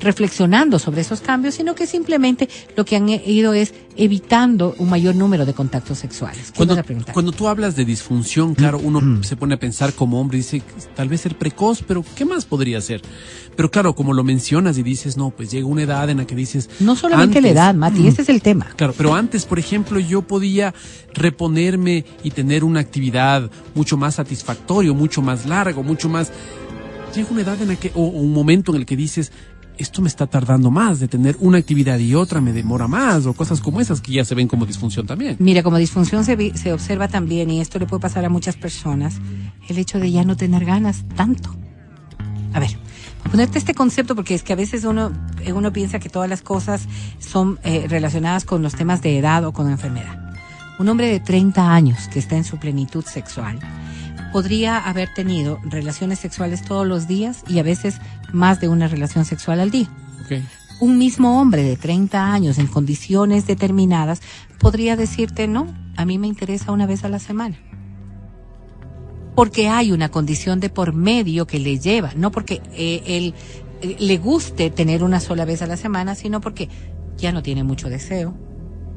reflexionando 0.00 0.78
sobre 0.78 1.00
esos 1.00 1.20
cambios, 1.20 1.54
sino 1.54 1.74
que 1.74 1.86
simplemente 1.86 2.48
lo 2.76 2.84
que 2.84 2.96
han 2.96 3.08
ido 3.08 3.54
es 3.54 3.74
evitando 3.96 4.74
un 4.78 4.90
mayor 4.90 5.14
número 5.14 5.46
de 5.46 5.54
contactos 5.54 5.98
sexuales. 5.98 6.52
¿Qué 6.52 6.66
Cuando, 7.12 7.32
tú 7.32 7.48
hablas 7.48 7.76
de 7.76 7.84
disfunción, 7.84 8.54
claro, 8.54 8.80
uno 8.82 9.22
se 9.22 9.36
pone 9.36 9.54
a 9.54 9.58
pensar 9.58 9.92
como 9.92 10.20
hombre 10.20 10.38
y 10.38 10.40
dice, 10.40 10.62
tal 10.94 11.08
vez 11.08 11.20
ser 11.20 11.38
precoz, 11.38 11.82
pero 11.86 12.04
¿qué 12.16 12.24
más 12.24 12.44
podría 12.44 12.80
ser? 12.80 13.02
Pero 13.56 13.70
claro, 13.70 13.94
como 13.94 14.12
lo 14.12 14.24
mencionas 14.24 14.76
y 14.78 14.82
dices, 14.82 15.16
no, 15.16 15.30
pues 15.30 15.50
llega 15.50 15.66
una 15.66 15.82
edad 15.82 16.10
en 16.10 16.18
la 16.18 16.26
que 16.26 16.34
dices... 16.34 16.68
No 16.80 16.96
solamente 16.96 17.40
la 17.40 17.48
antes- 17.48 17.52
edad, 17.52 17.74
Mati, 17.74 18.06
ese 18.08 18.22
es 18.22 18.28
el 18.28 18.42
tema. 18.42 18.66
Claro, 18.76 18.94
pero 18.96 19.14
antes, 19.14 19.46
por 19.46 19.58
ejemplo, 19.58 20.00
yo 20.00 20.22
podía 20.22 20.74
reponerme 21.14 22.04
y 22.24 22.30
tener 22.30 22.64
una 22.64 22.80
actividad 22.80 23.50
mucho 23.74 23.96
más 23.96 24.16
satisfactoria, 24.16 24.92
mucho 24.92 25.22
más 25.22 25.46
largo, 25.46 25.82
mucho 25.82 26.08
más... 26.08 26.32
Llega 27.14 27.28
una 27.30 27.42
edad 27.42 27.62
en 27.62 27.68
la 27.68 27.76
que, 27.76 27.92
o, 27.94 28.02
o 28.02 28.08
un 28.08 28.32
momento 28.32 28.72
en 28.72 28.78
el 28.80 28.86
que 28.86 28.96
dices, 28.96 29.30
esto 29.78 30.02
me 30.02 30.08
está 30.08 30.26
tardando 30.26 30.70
más 30.70 31.00
de 31.00 31.08
tener 31.08 31.36
una 31.40 31.58
actividad 31.58 31.98
y 31.98 32.14
otra 32.14 32.40
me 32.40 32.52
demora 32.52 32.86
más, 32.88 33.26
o 33.26 33.32
cosas 33.34 33.60
como 33.60 33.80
esas 33.80 34.00
que 34.00 34.12
ya 34.12 34.24
se 34.24 34.34
ven 34.34 34.48
como 34.48 34.66
disfunción 34.66 35.06
también. 35.06 35.36
Mira, 35.38 35.62
como 35.62 35.78
disfunción 35.78 36.24
se, 36.24 36.56
se 36.56 36.72
observa 36.72 37.08
también, 37.08 37.50
y 37.50 37.60
esto 37.60 37.78
le 37.78 37.86
puede 37.86 38.00
pasar 38.00 38.24
a 38.24 38.28
muchas 38.28 38.56
personas, 38.56 39.16
el 39.68 39.78
hecho 39.78 39.98
de 39.98 40.10
ya 40.10 40.24
no 40.24 40.36
tener 40.36 40.64
ganas 40.64 41.04
tanto. 41.16 41.54
A 42.52 42.60
ver, 42.60 42.70
ponerte 43.30 43.58
este 43.58 43.74
concepto 43.74 44.14
porque 44.14 44.34
es 44.34 44.42
que 44.42 44.52
a 44.52 44.56
veces 44.56 44.84
uno, 44.84 45.12
eh, 45.44 45.52
uno 45.52 45.72
piensa 45.72 45.98
que 45.98 46.08
todas 46.08 46.28
las 46.28 46.42
cosas 46.42 46.86
son 47.18 47.58
eh, 47.64 47.86
relacionadas 47.88 48.44
con 48.44 48.62
los 48.62 48.74
temas 48.74 49.02
de 49.02 49.18
edad 49.18 49.44
o 49.44 49.52
con 49.52 49.68
enfermedad. 49.68 50.20
Un 50.78 50.88
hombre 50.88 51.08
de 51.08 51.20
30 51.20 51.72
años 51.72 52.08
que 52.08 52.18
está 52.18 52.36
en 52.36 52.44
su 52.44 52.58
plenitud 52.58 53.04
sexual 53.04 53.58
podría 54.32 54.78
haber 54.78 55.14
tenido 55.14 55.60
relaciones 55.62 56.18
sexuales 56.18 56.62
todos 56.62 56.84
los 56.84 57.06
días 57.06 57.44
y 57.46 57.60
a 57.60 57.62
veces 57.62 58.00
más 58.34 58.60
de 58.60 58.68
una 58.68 58.88
relación 58.88 59.24
sexual 59.24 59.60
al 59.60 59.70
día 59.70 59.88
un 60.80 60.98
mismo 60.98 61.40
hombre 61.40 61.62
de 61.62 61.76
30 61.76 62.32
años 62.32 62.58
en 62.58 62.66
condiciones 62.66 63.46
determinadas 63.46 64.20
podría 64.58 64.96
decirte, 64.96 65.46
no, 65.48 65.66
a 65.96 66.04
mí 66.04 66.18
me 66.18 66.26
interesa 66.26 66.72
una 66.72 66.86
vez 66.86 67.04
a 67.04 67.08
la 67.08 67.18
semana. 67.18 67.56
Porque 69.34 69.68
hay 69.68 69.92
una 69.92 70.10
condición 70.10 70.60
de 70.60 70.70
por 70.70 70.92
medio 70.92 71.46
que 71.46 71.58
le 71.58 71.78
lleva, 71.78 72.12
no 72.16 72.30
porque 72.30 72.62
eh, 72.72 73.02
él 73.06 73.34
eh, 73.82 73.96
le 73.98 74.18
guste 74.18 74.70
tener 74.70 75.02
una 75.02 75.20
sola 75.20 75.44
vez 75.44 75.62
a 75.62 75.66
la 75.66 75.76
semana, 75.76 76.14
sino 76.14 76.40
porque 76.40 76.68
ya 77.16 77.32
no 77.32 77.42
tiene 77.42 77.64
mucho 77.64 77.88
deseo, 77.88 78.34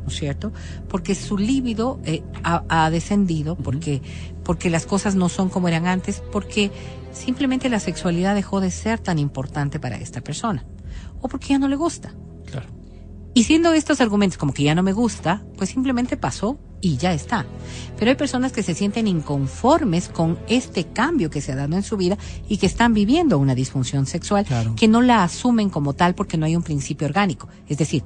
¿no 0.04 0.08
es 0.08 0.16
cierto? 0.16 0.54
Porque 0.88 1.16
su 1.16 1.38
líbido 1.38 2.00
eh, 2.06 2.22
ha, 2.44 2.64
ha 2.70 2.90
descendido, 2.92 3.56
porque, 3.56 4.02
porque 4.48 4.70
las 4.70 4.86
cosas 4.86 5.14
no 5.16 5.28
son 5.28 5.50
como 5.50 5.68
eran 5.68 5.88
antes, 5.88 6.24
porque 6.32 6.72
simplemente 7.12 7.68
la 7.68 7.82
sexualidad 7.82 8.34
dejó 8.34 8.62
de 8.62 8.72
ser 8.72 8.98
tan 8.98 9.20
importante 9.20 9.78
para 9.78 9.98
esta 9.98 10.22
persona, 10.22 10.66
o 11.20 11.28
porque 11.28 11.50
ya 11.50 11.60
no 11.60 11.68
le 11.68 11.76
gusta. 11.76 12.14
Claro. 12.50 12.68
Y 13.34 13.44
siendo 13.44 13.74
estos 13.74 14.00
argumentos 14.00 14.38
como 14.38 14.54
que 14.54 14.64
ya 14.64 14.74
no 14.74 14.84
me 14.84 14.94
gusta, 14.94 15.44
pues 15.58 15.72
simplemente 15.72 16.16
pasó 16.16 16.58
y 16.80 16.98
ya 16.98 17.14
está. 17.14 17.46
Pero 17.98 18.12
hay 18.12 18.16
personas 18.18 18.52
que 18.52 18.62
se 18.62 18.76
sienten 18.76 19.08
inconformes 19.08 20.10
con 20.10 20.38
este 20.48 20.86
cambio 20.86 21.30
que 21.32 21.42
se 21.42 21.52
ha 21.52 21.56
dado 21.56 21.76
en 21.76 21.82
su 21.84 21.98
vida 21.98 22.18
y 22.48 22.58
que 22.58 22.68
están 22.68 22.94
viviendo 22.94 23.40
una 23.40 23.56
disfunción 23.56 24.06
sexual 24.06 24.46
Claro. 24.46 24.76
que 24.76 24.88
no 24.88 25.02
la 25.02 25.24
asumen 25.24 25.70
como 25.70 25.94
tal 25.94 26.14
porque 26.14 26.38
no 26.38 26.46
hay 26.46 26.56
un 26.56 26.62
principio 26.64 27.08
orgánico. 27.08 27.48
Es 27.68 27.78
decir, 27.80 28.04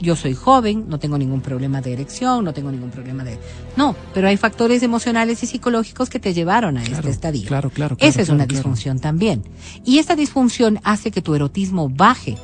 yo 0.00 0.16
soy 0.16 0.34
joven, 0.34 0.86
no 0.88 0.98
tengo 0.98 1.18
ningún 1.18 1.42
problema 1.42 1.80
de 1.82 1.92
erección, 1.92 2.44
no 2.44 2.54
tengo 2.54 2.70
ningún 2.72 2.90
problema 2.90 3.22
de... 3.24 3.38
No, 3.76 3.94
pero 4.14 4.28
hay 4.28 4.36
factores 4.38 4.82
emocionales 4.82 5.42
y 5.42 5.46
psicológicos 5.46 6.08
que 6.08 6.18
te 6.18 6.32
llevaron 6.32 6.78
a 6.78 6.82
Claro, 6.82 6.96
este 7.00 7.10
estadio. 7.10 7.46
claro, 7.46 7.68
claro, 7.70 7.96
claro, 7.96 8.10
Esa 8.10 8.22
es 8.22 8.28
una 8.30 8.46
disfunción 8.46 8.98
también. 8.98 9.42
Y 9.84 9.98
esta 9.98 10.16
disfunción 10.16 10.80
hace 10.84 11.10
que 11.10 11.20
tu 11.20 11.34
erotismo 11.34 11.90
baje 11.90 12.36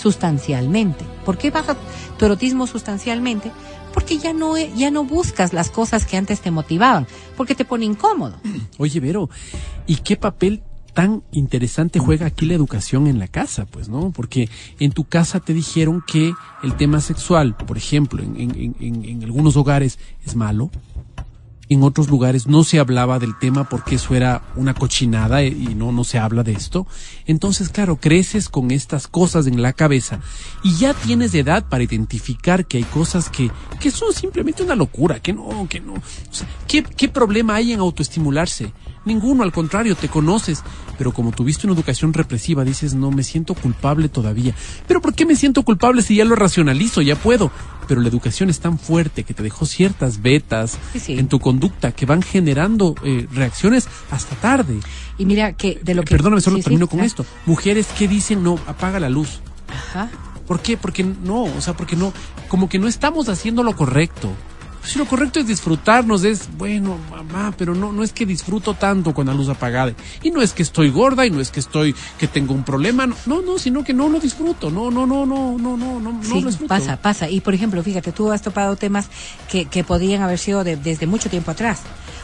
sustancialmente. 0.00 1.04
¿Por 1.24 1.36
qué 1.38 1.50
baja 1.50 1.76
tu 2.18 2.24
erotismo 2.24 2.66
sustancialmente? 2.66 3.50
Porque 3.92 4.18
ya 4.18 4.32
no, 4.32 4.56
e- 4.56 4.70
ya 4.76 4.90
no 4.90 5.04
buscas 5.04 5.52
las 5.52 5.70
cosas 5.70 6.06
que 6.06 6.16
antes 6.16 6.40
te 6.40 6.50
motivaban, 6.50 7.06
porque 7.36 7.54
te 7.54 7.64
pone 7.64 7.84
incómodo. 7.86 8.36
Oye, 8.78 9.00
Vero, 9.00 9.28
¿y 9.86 9.96
qué 9.96 10.16
papel 10.16 10.62
tan 10.94 11.22
interesante 11.30 12.00
juega 12.00 12.26
aquí 12.26 12.46
la 12.46 12.54
educación 12.54 13.06
en 13.06 13.18
la 13.20 13.28
casa? 13.28 13.64
Pues, 13.66 13.88
¿no? 13.88 14.10
Porque 14.10 14.48
en 14.80 14.90
tu 14.92 15.04
casa 15.04 15.38
te 15.40 15.54
dijeron 15.54 16.02
que 16.06 16.32
el 16.62 16.74
tema 16.76 17.00
sexual, 17.00 17.56
por 17.56 17.76
ejemplo, 17.76 18.22
en, 18.22 18.38
en- 18.40 18.76
en- 18.80 19.04
en 19.04 19.22
algunos 19.24 19.56
hogares 19.56 19.98
es 20.26 20.34
malo. 20.34 20.70
En 21.70 21.84
otros 21.84 22.10
lugares 22.10 22.48
no 22.48 22.64
se 22.64 22.80
hablaba 22.80 23.20
del 23.20 23.38
tema 23.38 23.68
porque 23.68 23.94
eso 23.94 24.16
era 24.16 24.42
una 24.56 24.74
cochinada 24.74 25.42
eh, 25.42 25.46
y 25.46 25.76
no, 25.76 25.92
no 25.92 26.02
se 26.02 26.18
habla 26.18 26.42
de 26.42 26.50
esto. 26.50 26.84
Entonces, 27.26 27.68
claro, 27.68 27.94
creces 27.94 28.48
con 28.48 28.72
estas 28.72 29.06
cosas 29.06 29.46
en 29.46 29.62
la 29.62 29.72
cabeza 29.72 30.18
y 30.64 30.74
ya 30.74 30.94
tienes 30.94 31.32
edad 31.32 31.64
para 31.68 31.84
identificar 31.84 32.66
que 32.66 32.78
hay 32.78 32.82
cosas 32.82 33.30
que, 33.30 33.52
que 33.78 33.92
son 33.92 34.12
simplemente 34.12 34.64
una 34.64 34.74
locura, 34.74 35.20
que 35.20 35.32
no, 35.32 35.68
que 35.68 35.78
no. 35.80 35.94
¿qué, 36.66 36.82
¿qué 36.82 37.08
problema 37.08 37.54
hay 37.54 37.72
en 37.72 37.78
autoestimularse? 37.78 38.72
Ninguno, 39.04 39.42
al 39.42 39.52
contrario, 39.52 39.94
te 39.94 40.08
conoces. 40.08 40.62
Pero 40.98 41.12
como 41.12 41.32
tuviste 41.32 41.66
una 41.66 41.74
educación 41.74 42.12
represiva, 42.12 42.64
dices, 42.64 42.94
no, 42.94 43.10
me 43.10 43.22
siento 43.22 43.54
culpable 43.54 44.08
todavía. 44.08 44.54
¿Pero 44.86 45.00
por 45.00 45.14
qué 45.14 45.24
me 45.24 45.36
siento 45.36 45.62
culpable 45.62 46.02
si 46.02 46.16
ya 46.16 46.24
lo 46.24 46.36
racionalizo, 46.36 47.00
ya 47.00 47.16
puedo? 47.16 47.50
Pero 47.88 48.00
la 48.02 48.08
educación 48.08 48.50
es 48.50 48.60
tan 48.60 48.78
fuerte 48.78 49.24
que 49.24 49.32
te 49.34 49.42
dejó 49.42 49.64
ciertas 49.66 50.20
vetas 50.22 50.78
Sí, 50.92 51.00
sí. 51.00 51.18
en 51.18 51.28
tu 51.28 51.40
conducta 51.40 51.92
que 51.92 52.06
van 52.06 52.22
generando 52.22 52.94
eh, 53.02 53.26
reacciones 53.32 53.88
hasta 54.10 54.36
tarde. 54.36 54.78
Y 55.16 55.24
mira 55.24 55.54
que 55.54 55.80
de 55.82 55.94
lo 55.94 56.02
que... 56.02 56.14
Perdóname, 56.14 56.40
solo 56.42 56.58
Sí, 56.58 56.62
termino 56.64 56.86
con 56.86 57.00
ah, 57.00 57.04
esto. 57.06 57.24
Mujeres 57.46 57.86
que 57.98 58.06
dicen, 58.06 58.42
no, 58.42 58.58
apaga 58.66 59.00
la 59.00 59.08
luz. 59.08 59.40
Ajá. 59.68 60.10
¿Por 60.46 60.60
qué? 60.60 60.76
Porque 60.76 61.04
no, 61.04 61.44
o 61.44 61.60
sea, 61.60 61.74
porque 61.74 61.96
no, 61.96 62.12
como 62.48 62.68
que 62.68 62.78
no 62.78 62.88
estamos 62.88 63.28
haciendo 63.28 63.62
lo 63.62 63.74
correcto. 63.76 64.30
Si 64.82 64.98
lo 64.98 65.04
correcto 65.04 65.38
es 65.40 65.46
disfrutarnos, 65.46 66.24
es, 66.24 66.48
bueno, 66.56 66.96
mamá, 67.10 67.52
pero 67.56 67.74
no, 67.74 67.92
no 67.92 68.02
es 68.02 68.12
que 68.12 68.24
disfruto 68.26 68.74
tanto 68.74 69.12
con 69.14 69.26
la 69.26 69.34
luz 69.34 69.48
apagada. 69.48 69.92
Y 70.22 70.30
no 70.30 70.40
es 70.42 70.52
que 70.52 70.62
estoy 70.62 70.90
gorda 70.90 71.26
y 71.26 71.30
no 71.30 71.40
es 71.40 71.50
que 71.50 71.60
estoy, 71.60 71.94
que 72.18 72.26
tengo 72.26 72.54
un 72.54 72.64
problema. 72.64 73.06
No, 73.06 73.14
no, 73.26 73.42
no, 73.42 73.58
sino 73.58 73.84
que 73.84 73.92
no 73.92 74.08
lo 74.08 74.18
disfruto. 74.20 74.70
No, 74.70 74.90
no, 74.90 75.06
no, 75.06 75.26
no, 75.26 75.56
no, 75.58 75.76
no, 75.76 76.00
no, 76.00 76.12
no 76.12 76.22
lo 76.40 76.46
disfruto. 76.48 76.68
pasa, 76.68 76.96
pasa. 76.96 77.28
Y 77.28 77.40
por 77.40 77.54
ejemplo, 77.54 77.82
fíjate, 77.82 78.10
tú 78.12 78.32
has 78.32 78.42
topado 78.42 78.76
temas 78.76 79.08
que, 79.50 79.66
que 79.66 79.84
podían 79.84 80.22
haber 80.22 80.38
sido 80.38 80.64
de- 80.64 80.76
desde 80.76 81.06
mucho 81.06 81.28
tiempo 81.28 81.50
atrás. 81.50 81.80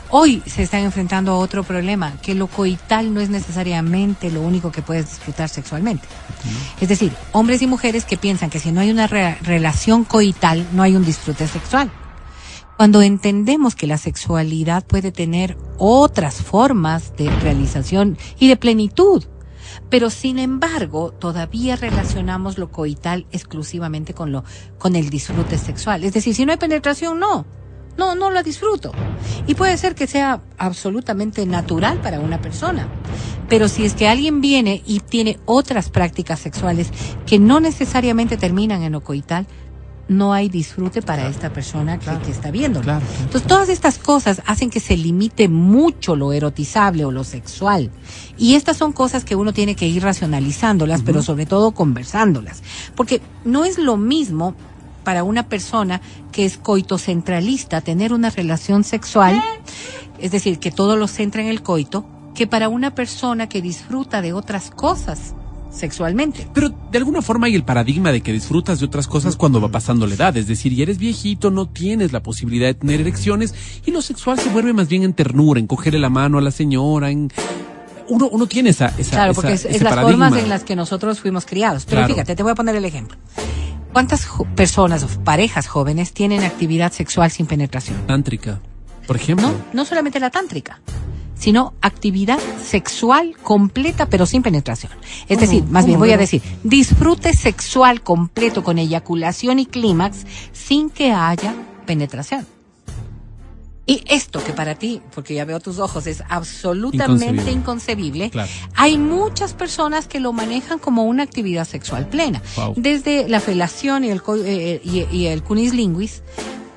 Hoy 0.08 0.42
se 0.46 0.62
están 0.62 0.82
enfrentando 0.82 1.32
a 1.32 1.38
otro 1.38 1.62
problema, 1.64 2.14
que 2.22 2.34
lo 2.34 2.46
coital 2.46 3.12
no 3.12 3.20
es 3.20 3.28
necesariamente 3.28 4.30
lo 4.30 4.40
único 4.40 4.70
que 4.72 4.80
puedes 4.80 5.10
disfrutar 5.10 5.48
sexualmente. 5.48 6.06
Es 6.80 6.88
decir, 6.88 7.12
hombres 7.32 7.60
y 7.62 7.66
mujeres 7.66 8.04
que 8.04 8.16
piensan 8.16 8.48
que 8.48 8.60
si 8.60 8.70
no 8.72 8.80
hay 8.80 8.90
una 8.90 9.08
re- 9.08 9.36
relación 9.42 10.04
coital, 10.04 10.64
no 10.72 10.82
hay 10.84 10.94
un 10.96 11.04
disfrute 11.04 11.46
sexual. 11.48 11.90
Cuando 12.76 13.00
entendemos 13.00 13.74
que 13.74 13.86
la 13.86 13.96
sexualidad 13.96 14.86
puede 14.86 15.10
tener 15.10 15.56
otras 15.78 16.42
formas 16.42 17.16
de 17.16 17.30
realización 17.30 18.18
y 18.38 18.48
de 18.48 18.56
plenitud. 18.56 19.24
Pero 19.88 20.10
sin 20.10 20.38
embargo, 20.38 21.12
todavía 21.12 21.76
relacionamos 21.76 22.58
lo 22.58 22.70
coital 22.70 23.26
exclusivamente 23.32 24.12
con 24.12 24.30
lo, 24.30 24.44
con 24.78 24.94
el 24.94 25.08
disfrute 25.08 25.56
sexual. 25.56 26.04
Es 26.04 26.12
decir, 26.12 26.34
si 26.34 26.44
no 26.44 26.52
hay 26.52 26.58
penetración, 26.58 27.18
no. 27.18 27.46
No, 27.96 28.14
no 28.14 28.30
la 28.30 28.42
disfruto. 28.42 28.92
Y 29.46 29.54
puede 29.54 29.78
ser 29.78 29.94
que 29.94 30.06
sea 30.06 30.42
absolutamente 30.58 31.46
natural 31.46 31.98
para 32.02 32.20
una 32.20 32.42
persona. 32.42 32.88
Pero 33.48 33.68
si 33.68 33.86
es 33.86 33.94
que 33.94 34.06
alguien 34.06 34.42
viene 34.42 34.82
y 34.84 35.00
tiene 35.00 35.38
otras 35.46 35.88
prácticas 35.88 36.40
sexuales 36.40 36.90
que 37.24 37.38
no 37.38 37.58
necesariamente 37.60 38.36
terminan 38.36 38.82
en 38.82 38.92
lo 38.92 39.02
coital, 39.02 39.46
no 40.08 40.32
hay 40.32 40.48
disfrute 40.48 41.02
para 41.02 41.28
esta 41.28 41.52
persona 41.52 41.98
que, 41.98 42.30
está 42.30 42.50
viendo. 42.50 42.80
Entonces, 42.80 43.42
todas 43.44 43.68
estas 43.68 43.98
cosas 43.98 44.42
hacen 44.46 44.70
que 44.70 44.80
se 44.80 44.96
limite 44.96 45.48
mucho 45.48 46.14
lo 46.14 46.32
erotizable 46.32 47.04
o 47.04 47.10
lo 47.10 47.24
sexual. 47.24 47.90
Y 48.38 48.54
estas 48.54 48.76
son 48.76 48.92
cosas 48.92 49.24
que 49.24 49.34
uno 49.34 49.52
tiene 49.52 49.74
que 49.74 49.88
ir 49.88 50.02
racionalizándolas, 50.02 51.02
pero 51.02 51.22
sobre 51.22 51.46
todo 51.46 51.72
conversándolas. 51.72 52.62
Porque 52.94 53.20
no 53.44 53.64
es 53.64 53.78
lo 53.78 53.96
mismo 53.96 54.54
para 55.02 55.24
una 55.24 55.48
persona 55.48 56.00
que 56.32 56.44
es 56.44 56.56
coitocentralista 56.56 57.80
tener 57.80 58.12
una 58.12 58.30
relación 58.30 58.84
sexual, 58.84 59.42
es 60.18 60.30
decir, 60.30 60.58
que 60.58 60.70
todo 60.70 60.96
lo 60.96 61.08
centra 61.08 61.42
en 61.42 61.48
el 61.48 61.62
coito, 61.62 62.06
que 62.34 62.46
para 62.46 62.68
una 62.68 62.94
persona 62.94 63.48
que 63.48 63.62
disfruta 63.62 64.20
de 64.20 64.32
otras 64.32 64.70
cosas 64.70 65.34
sexualmente. 65.76 66.48
Pero 66.52 66.70
de 66.90 66.98
alguna 66.98 67.22
forma 67.22 67.46
hay 67.46 67.54
el 67.54 67.64
paradigma 67.64 68.12
de 68.12 68.20
que 68.20 68.32
disfrutas 68.32 68.80
de 68.80 68.86
otras 68.86 69.06
cosas 69.06 69.36
cuando 69.36 69.60
va 69.60 69.70
pasando 69.70 70.06
la 70.06 70.14
edad, 70.14 70.36
es 70.36 70.46
decir, 70.46 70.72
y 70.72 70.82
eres 70.82 70.98
viejito, 70.98 71.50
no 71.50 71.68
tienes 71.68 72.12
la 72.12 72.22
posibilidad 72.22 72.66
de 72.66 72.74
tener 72.74 73.00
erecciones 73.00 73.54
y 73.84 73.90
lo 73.90 74.02
sexual 74.02 74.38
se 74.38 74.48
vuelve 74.50 74.72
más 74.72 74.88
bien 74.88 75.02
en 75.02 75.12
ternura, 75.12 75.60
en 75.60 75.66
cogerle 75.66 75.98
la 75.98 76.10
mano 76.10 76.38
a 76.38 76.40
la 76.40 76.50
señora, 76.50 77.10
en 77.10 77.30
uno, 78.08 78.28
uno 78.30 78.46
tiene 78.46 78.70
esa, 78.70 78.92
esa 78.98 79.16
Claro, 79.16 79.34
porque 79.34 79.52
es, 79.54 79.82
las 79.82 79.94
formas 79.94 80.36
en 80.36 80.48
las 80.48 80.64
que 80.64 80.76
nosotros 80.76 81.20
fuimos 81.20 81.44
criados. 81.46 81.86
Pero 81.86 82.06
fíjate, 82.06 82.36
te 82.36 82.42
voy 82.42 82.52
a 82.52 82.54
poner 82.54 82.76
el 82.76 82.84
ejemplo. 82.84 83.16
¿Cuántas 83.92 84.28
personas 84.54 85.02
o 85.04 85.08
parejas 85.24 85.66
jóvenes 85.66 86.12
tienen 86.12 86.44
actividad 86.44 86.92
sexual 86.92 87.30
sin 87.30 87.46
penetración? 87.46 88.06
Tántrica, 88.06 88.60
por 89.06 89.16
ejemplo. 89.16 89.48
No, 89.48 89.54
no 89.72 89.84
solamente 89.84 90.20
la 90.20 90.30
tántrica, 90.30 90.80
sino 91.38 91.74
actividad 91.80 92.38
sexual 92.62 93.36
completa 93.42 94.06
pero 94.06 94.26
sin 94.26 94.42
penetración. 94.42 94.92
Es 95.28 95.40
decir, 95.40 95.64
más 95.64 95.86
bien 95.86 95.98
voy 95.98 96.12
a 96.12 96.16
decir, 96.16 96.42
disfrute 96.64 97.32
sexual 97.34 98.02
completo 98.02 98.64
con 98.64 98.78
eyaculación 98.78 99.58
y 99.58 99.66
clímax 99.66 100.26
sin 100.52 100.90
que 100.90 101.12
haya 101.12 101.54
penetración. 101.86 102.46
Y 103.88 104.02
esto 104.08 104.42
que 104.42 104.52
para 104.52 104.74
ti, 104.74 105.00
porque 105.14 105.34
ya 105.34 105.44
veo 105.44 105.60
tus 105.60 105.78
ojos, 105.78 106.08
es 106.08 106.24
absolutamente 106.28 107.52
inconcebible, 107.52 108.32
hay 108.74 108.98
muchas 108.98 109.54
personas 109.54 110.08
que 110.08 110.18
lo 110.18 110.32
manejan 110.32 110.80
como 110.80 111.04
una 111.04 111.22
actividad 111.22 111.64
sexual 111.64 112.08
plena. 112.08 112.42
Desde 112.74 113.28
la 113.28 113.38
felación 113.38 114.02
y 114.02 114.10
el, 114.10 114.20
eh, 114.44 114.80
y, 114.82 115.26
el 115.26 115.44
cunis 115.44 115.72
linguis, 115.72 116.24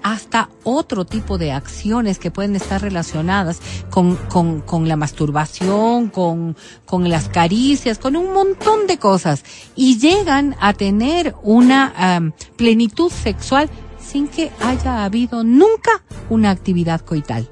hasta 0.04 0.50
otro 0.64 1.06
tipo 1.06 1.38
de 1.38 1.52
acciones 1.52 2.20
que 2.20 2.32
pueden 2.32 2.56
estar 2.56 2.82
relacionadas 2.82 3.60
con, 3.90 4.16
con, 4.16 4.62
con 4.62 4.88
la 4.88 4.96
masturbación, 4.96 6.10
con, 6.10 6.56
con 6.86 7.10
las 7.10 7.30
caricias, 7.30 8.00
con 8.00 8.16
un 8.16 8.34
montón 8.34 8.88
de 8.88 8.98
cosas. 8.98 9.44
Y 9.76 10.00
llegan 10.00 10.56
a 10.60 10.74
tener 10.74 11.36
una 11.44 12.34
plenitud 12.56 13.12
sexual 13.12 13.70
sin 14.00 14.28
que 14.28 14.52
haya 14.62 15.04
habido 15.04 15.44
nunca 15.44 16.04
una 16.30 16.50
actividad 16.50 17.02
coital. 17.02 17.50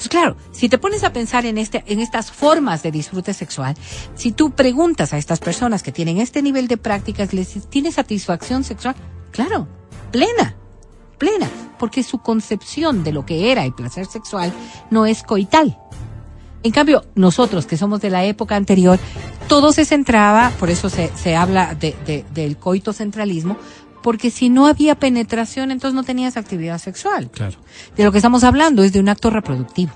Entonces, 0.00 0.08
claro, 0.08 0.36
si 0.52 0.68
te 0.68 0.78
pones 0.78 1.04
a 1.04 1.12
pensar 1.12 1.44
en, 1.44 1.58
este, 1.58 1.84
en 1.86 2.00
estas 2.00 2.30
formas 2.30 2.82
de 2.82 2.90
disfrute 2.90 3.34
sexual, 3.34 3.74
si 4.14 4.32
tú 4.32 4.52
preguntas 4.52 5.12
a 5.12 5.18
estas 5.18 5.40
personas 5.40 5.82
que 5.82 5.92
tienen 5.92 6.18
este 6.18 6.42
nivel 6.42 6.68
de 6.68 6.78
prácticas, 6.78 7.34
les 7.34 7.68
¿tiene 7.68 7.92
satisfacción 7.92 8.64
sexual? 8.64 8.94
Claro, 9.30 9.68
plena, 10.10 10.56
plena, 11.20 11.48
porque 11.78 12.02
su 12.02 12.18
concepción 12.18 13.04
de 13.04 13.12
lo 13.12 13.24
que 13.24 13.52
era 13.52 13.64
el 13.64 13.74
placer 13.74 14.06
sexual 14.06 14.52
no 14.90 15.06
es 15.06 15.22
coital. 15.22 15.78
En 16.62 16.72
cambio, 16.72 17.04
nosotros 17.14 17.66
que 17.66 17.76
somos 17.76 18.00
de 18.00 18.10
la 18.10 18.24
época 18.24 18.56
anterior, 18.56 18.98
todo 19.46 19.72
se 19.72 19.84
centraba, 19.84 20.50
por 20.58 20.70
eso 20.70 20.88
se, 20.88 21.10
se 21.14 21.36
habla 21.36 21.74
de, 21.74 21.94
de, 22.06 22.24
del 22.34 22.56
coitocentralismo, 22.56 23.56
porque 24.02 24.30
si 24.30 24.48
no 24.48 24.66
había 24.66 24.94
penetración, 24.94 25.70
entonces 25.70 25.94
no 25.94 26.04
tenías 26.04 26.36
actividad 26.36 26.78
sexual. 26.78 27.30
Claro. 27.30 27.58
De 27.96 28.04
lo 28.04 28.12
que 28.12 28.18
estamos 28.18 28.42
hablando 28.42 28.82
es 28.82 28.92
de 28.92 29.00
un 29.00 29.10
acto 29.10 29.28
reproductivo. 29.30 29.92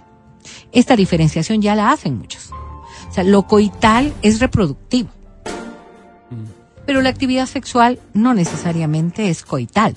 Esta 0.73 0.95
diferenciación 0.95 1.63
ya 1.63 1.75
la 1.75 1.91
hacen 1.91 2.19
muchos. 2.19 2.51
O 2.53 3.13
sea, 3.13 3.25
lo 3.25 3.47
coital 3.47 4.13
es 4.21 4.41
reproductivo. 4.41 5.09
Mm. 6.31 6.45
Pero 6.87 7.01
la 7.01 7.09
actividad 7.09 7.47
sexual 7.47 7.99
no 8.13 8.35
necesariamente 8.35 9.31
es 9.31 9.43
coital. 9.43 9.95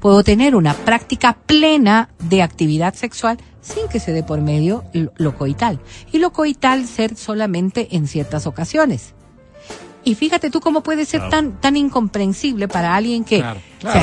Puedo 0.00 0.22
tener 0.22 0.54
una 0.54 0.74
práctica 0.74 1.36
plena 1.46 2.08
de 2.18 2.42
actividad 2.42 2.94
sexual 2.94 3.38
sin 3.60 3.88
que 3.88 4.00
se 4.00 4.12
dé 4.12 4.22
por 4.22 4.40
medio 4.40 4.84
lo 4.92 5.36
coital. 5.36 5.80
Y 6.12 6.18
lo 6.18 6.32
coital 6.32 6.86
ser 6.86 7.16
solamente 7.16 7.88
en 7.96 8.06
ciertas 8.06 8.46
ocasiones. 8.46 9.14
Y 10.04 10.14
fíjate 10.14 10.50
tú 10.50 10.60
cómo 10.60 10.82
puede 10.82 11.04
ser 11.04 11.28
tan, 11.28 11.60
tan 11.60 11.76
incomprensible 11.76 12.68
para 12.68 12.94
alguien 12.94 13.24
que, 13.24 13.44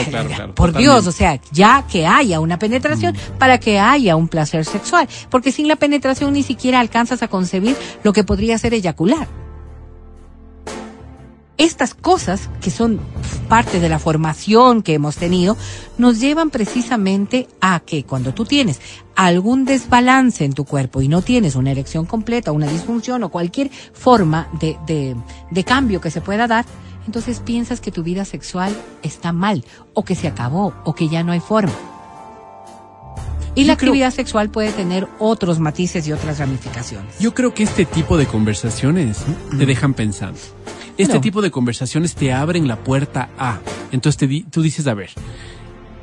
por 0.55 0.75
Dios, 0.75 1.07
o 1.07 1.11
sea, 1.11 1.39
ya 1.51 1.87
que 1.87 2.05
haya 2.05 2.39
una 2.39 2.59
penetración 2.59 3.15
mm. 3.15 3.37
para 3.39 3.59
que 3.59 3.79
haya 3.79 4.15
un 4.15 4.27
placer 4.27 4.65
sexual, 4.65 5.07
porque 5.31 5.51
sin 5.51 5.67
la 5.67 5.77
penetración 5.77 6.33
ni 6.33 6.43
siquiera 6.43 6.79
alcanzas 6.79 7.23
a 7.23 7.27
concebir 7.27 7.75
lo 8.03 8.13
que 8.13 8.23
podría 8.23 8.57
ser 8.57 8.73
eyacular 8.73 9.44
estas 11.57 11.93
cosas, 11.93 12.49
que 12.61 12.69
son 12.69 12.99
parte 13.47 13.79
de 13.79 13.89
la 13.89 13.99
formación 13.99 14.81
que 14.81 14.93
hemos 14.93 15.15
tenido, 15.15 15.57
nos 15.97 16.19
llevan 16.19 16.49
precisamente 16.49 17.47
a 17.61 17.79
que 17.79 18.03
cuando 18.03 18.33
tú 18.33 18.45
tienes 18.45 18.81
algún 19.15 19.65
desbalance 19.65 20.43
en 20.43 20.53
tu 20.53 20.65
cuerpo 20.65 21.01
y 21.01 21.07
no 21.07 21.21
tienes 21.21 21.55
una 21.55 21.71
erección 21.71 22.05
completa, 22.05 22.51
una 22.51 22.67
disfunción 22.67 23.23
o 23.23 23.29
cualquier 23.29 23.69
forma 23.69 24.49
de, 24.59 24.77
de, 24.85 25.15
de 25.51 25.63
cambio 25.63 26.01
que 26.01 26.11
se 26.11 26.21
pueda 26.21 26.47
dar, 26.47 26.65
entonces 27.05 27.39
piensas 27.39 27.81
que 27.81 27.91
tu 27.91 28.03
vida 28.03 28.25
sexual 28.25 28.75
está 29.03 29.31
mal, 29.31 29.63
o 29.93 30.03
que 30.03 30.15
se 30.15 30.27
acabó, 30.27 30.73
o 30.83 30.95
que 30.95 31.07
ya 31.07 31.23
no 31.23 31.31
hay 31.31 31.39
forma. 31.39 31.73
Y 33.53 33.63
la 33.63 33.73
actividad 33.73 34.11
sexual 34.11 34.49
puede 34.49 34.73
tener 34.73 35.07
otros 35.17 35.59
matices 35.59 36.05
y 36.07 36.11
otras 36.11 36.39
ramificaciones. 36.39 37.17
Yo 37.19 37.33
creo 37.33 37.53
que 37.53 37.63
este 37.63 37.85
tipo 37.85 38.17
de 38.17 38.25
conversaciones 38.25 39.23
te 39.57 39.65
dejan 39.65 39.93
pensando. 39.93 40.39
Este 40.97 41.19
tipo 41.19 41.41
de 41.41 41.51
conversaciones 41.51 42.15
te 42.15 42.31
abren 42.31 42.67
la 42.67 42.83
puerta 42.83 43.29
a. 43.37 43.59
Entonces 43.91 44.17
te 44.17 44.45
tú 44.49 44.61
dices, 44.61 44.87
a 44.87 44.93
ver, 44.93 45.09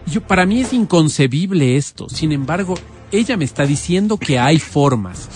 yo, 0.06 0.20
para 0.20 0.46
mí 0.46 0.60
es 0.60 0.72
inconcebible 0.72 1.76
esto. 1.76 2.08
Sin 2.08 2.32
embargo, 2.32 2.74
ella 3.10 3.36
me 3.36 3.44
está 3.44 3.64
diciendo 3.66 4.18
que 4.18 4.38
hay 4.38 4.58
formas. 4.58 5.28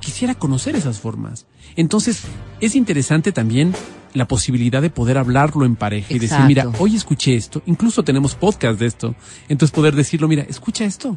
Quisiera 0.00 0.34
conocer 0.34 0.76
esas 0.76 1.00
formas. 1.00 1.46
Entonces, 1.76 2.22
es 2.60 2.74
interesante 2.74 3.32
también 3.32 3.72
la 4.14 4.28
posibilidad 4.28 4.82
de 4.82 4.90
poder 4.90 5.16
hablarlo 5.16 5.64
en 5.64 5.76
pareja 5.76 6.12
y 6.12 6.18
decir, 6.18 6.38
mira, 6.46 6.70
hoy 6.78 6.96
escuché 6.96 7.34
esto, 7.34 7.62
incluso 7.64 8.02
tenemos 8.02 8.34
podcast 8.34 8.78
de 8.78 8.86
esto, 8.86 9.14
entonces 9.48 9.74
poder 9.74 9.94
decirlo, 9.94 10.28
mira, 10.28 10.42
escucha 10.42 10.84
esto. 10.84 11.16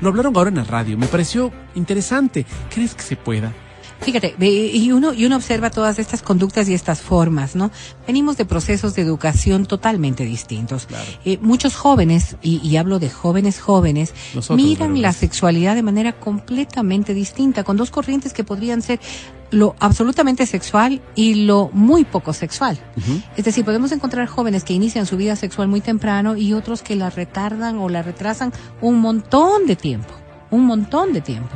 Lo 0.00 0.08
hablaron 0.08 0.34
ahora 0.34 0.48
en 0.48 0.56
la 0.56 0.64
radio, 0.64 0.96
me 0.96 1.06
pareció 1.06 1.52
interesante. 1.74 2.46
¿Crees 2.72 2.94
que 2.94 3.02
se 3.02 3.16
pueda? 3.16 3.52
Fíjate, 4.00 4.34
y 4.40 4.92
uno, 4.92 5.12
y 5.12 5.26
uno 5.26 5.36
observa 5.36 5.70
todas 5.70 5.98
estas 5.98 6.22
conductas 6.22 6.68
y 6.68 6.74
estas 6.74 7.02
formas, 7.02 7.54
¿no? 7.54 7.70
Venimos 8.06 8.38
de 8.38 8.46
procesos 8.46 8.94
de 8.94 9.02
educación 9.02 9.66
totalmente 9.66 10.24
distintos. 10.24 10.88
Eh, 11.24 11.38
muchos 11.42 11.76
jóvenes, 11.76 12.36
y, 12.40 12.76
hablo 12.76 12.98
de 12.98 13.10
jóvenes 13.10 13.60
jóvenes, 13.60 14.14
miran 14.50 15.02
la 15.02 15.12
sexualidad 15.12 15.74
de 15.74 15.82
manera 15.82 16.12
completamente 16.12 17.12
distinta, 17.12 17.62
con 17.62 17.76
dos 17.76 17.90
corrientes 17.90 18.32
que 18.32 18.42
podrían 18.42 18.80
ser 18.80 19.00
lo 19.50 19.74
absolutamente 19.80 20.46
sexual 20.46 21.02
y 21.14 21.44
lo 21.44 21.70
muy 21.72 22.04
poco 22.04 22.32
sexual. 22.32 22.78
Es 23.36 23.44
decir, 23.44 23.64
podemos 23.64 23.92
encontrar 23.92 24.28
jóvenes 24.28 24.64
que 24.64 24.72
inician 24.72 25.06
su 25.06 25.16
vida 25.16 25.36
sexual 25.36 25.68
muy 25.68 25.80
temprano 25.82 26.36
y 26.36 26.54
otros 26.54 26.82
que 26.82 26.96
la 26.96 27.10
retardan 27.10 27.78
o 27.78 27.88
la 27.88 28.02
retrasan 28.02 28.52
un 28.80 29.00
montón 29.00 29.66
de 29.66 29.76
tiempo, 29.76 30.14
un 30.50 30.64
montón 30.64 31.12
de 31.12 31.20
tiempo 31.20 31.54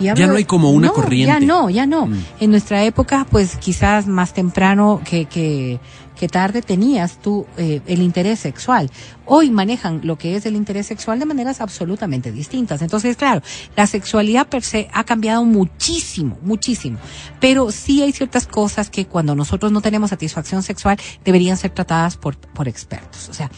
ya 0.00 0.14
no 0.26 0.36
hay 0.36 0.44
como 0.44 0.70
una 0.70 0.88
corriente. 0.90 1.26
Ya 1.26 1.40
no, 1.40 1.70
ya 1.70 1.86
no. 1.86 2.06
Mm. 2.06 2.24
En 2.40 2.50
nuestra 2.50 2.84
época, 2.84 3.26
pues 3.30 3.56
quizás 3.56 4.06
más 4.06 4.34
temprano 4.34 5.00
que, 5.04 5.26
que, 5.26 5.80
que 6.16 6.28
tarde 6.28 6.62
tenías 6.62 7.18
tú 7.18 7.46
eh, 7.56 7.80
el 7.86 8.02
interés 8.02 8.40
sexual. 8.40 8.90
Hoy 9.26 9.50
manejan 9.50 10.00
lo 10.04 10.16
que 10.16 10.36
es 10.36 10.46
el 10.46 10.56
interés 10.56 10.86
sexual 10.86 11.18
de 11.18 11.26
maneras 11.26 11.60
absolutamente 11.60 12.30
distintas. 12.32 12.82
Entonces, 12.82 13.16
claro, 13.16 13.42
la 13.76 13.86
sexualidad 13.86 14.46
per 14.46 14.62
se 14.62 14.88
ha 14.92 15.04
cambiado 15.04 15.44
muchísimo, 15.44 16.38
muchísimo. 16.42 16.98
Pero 17.40 17.70
sí 17.70 18.02
hay 18.02 18.12
ciertas 18.12 18.46
cosas 18.46 18.90
que 18.90 19.06
cuando 19.06 19.34
nosotros 19.34 19.72
no 19.72 19.80
tenemos 19.80 20.10
satisfacción 20.10 20.62
sexual 20.62 20.98
deberían 21.24 21.56
ser 21.56 21.70
tratadas 21.70 22.16
por, 22.16 22.36
por 22.36 22.68
expertos. 22.68 23.28
O 23.28 23.34
sea, 23.34 23.50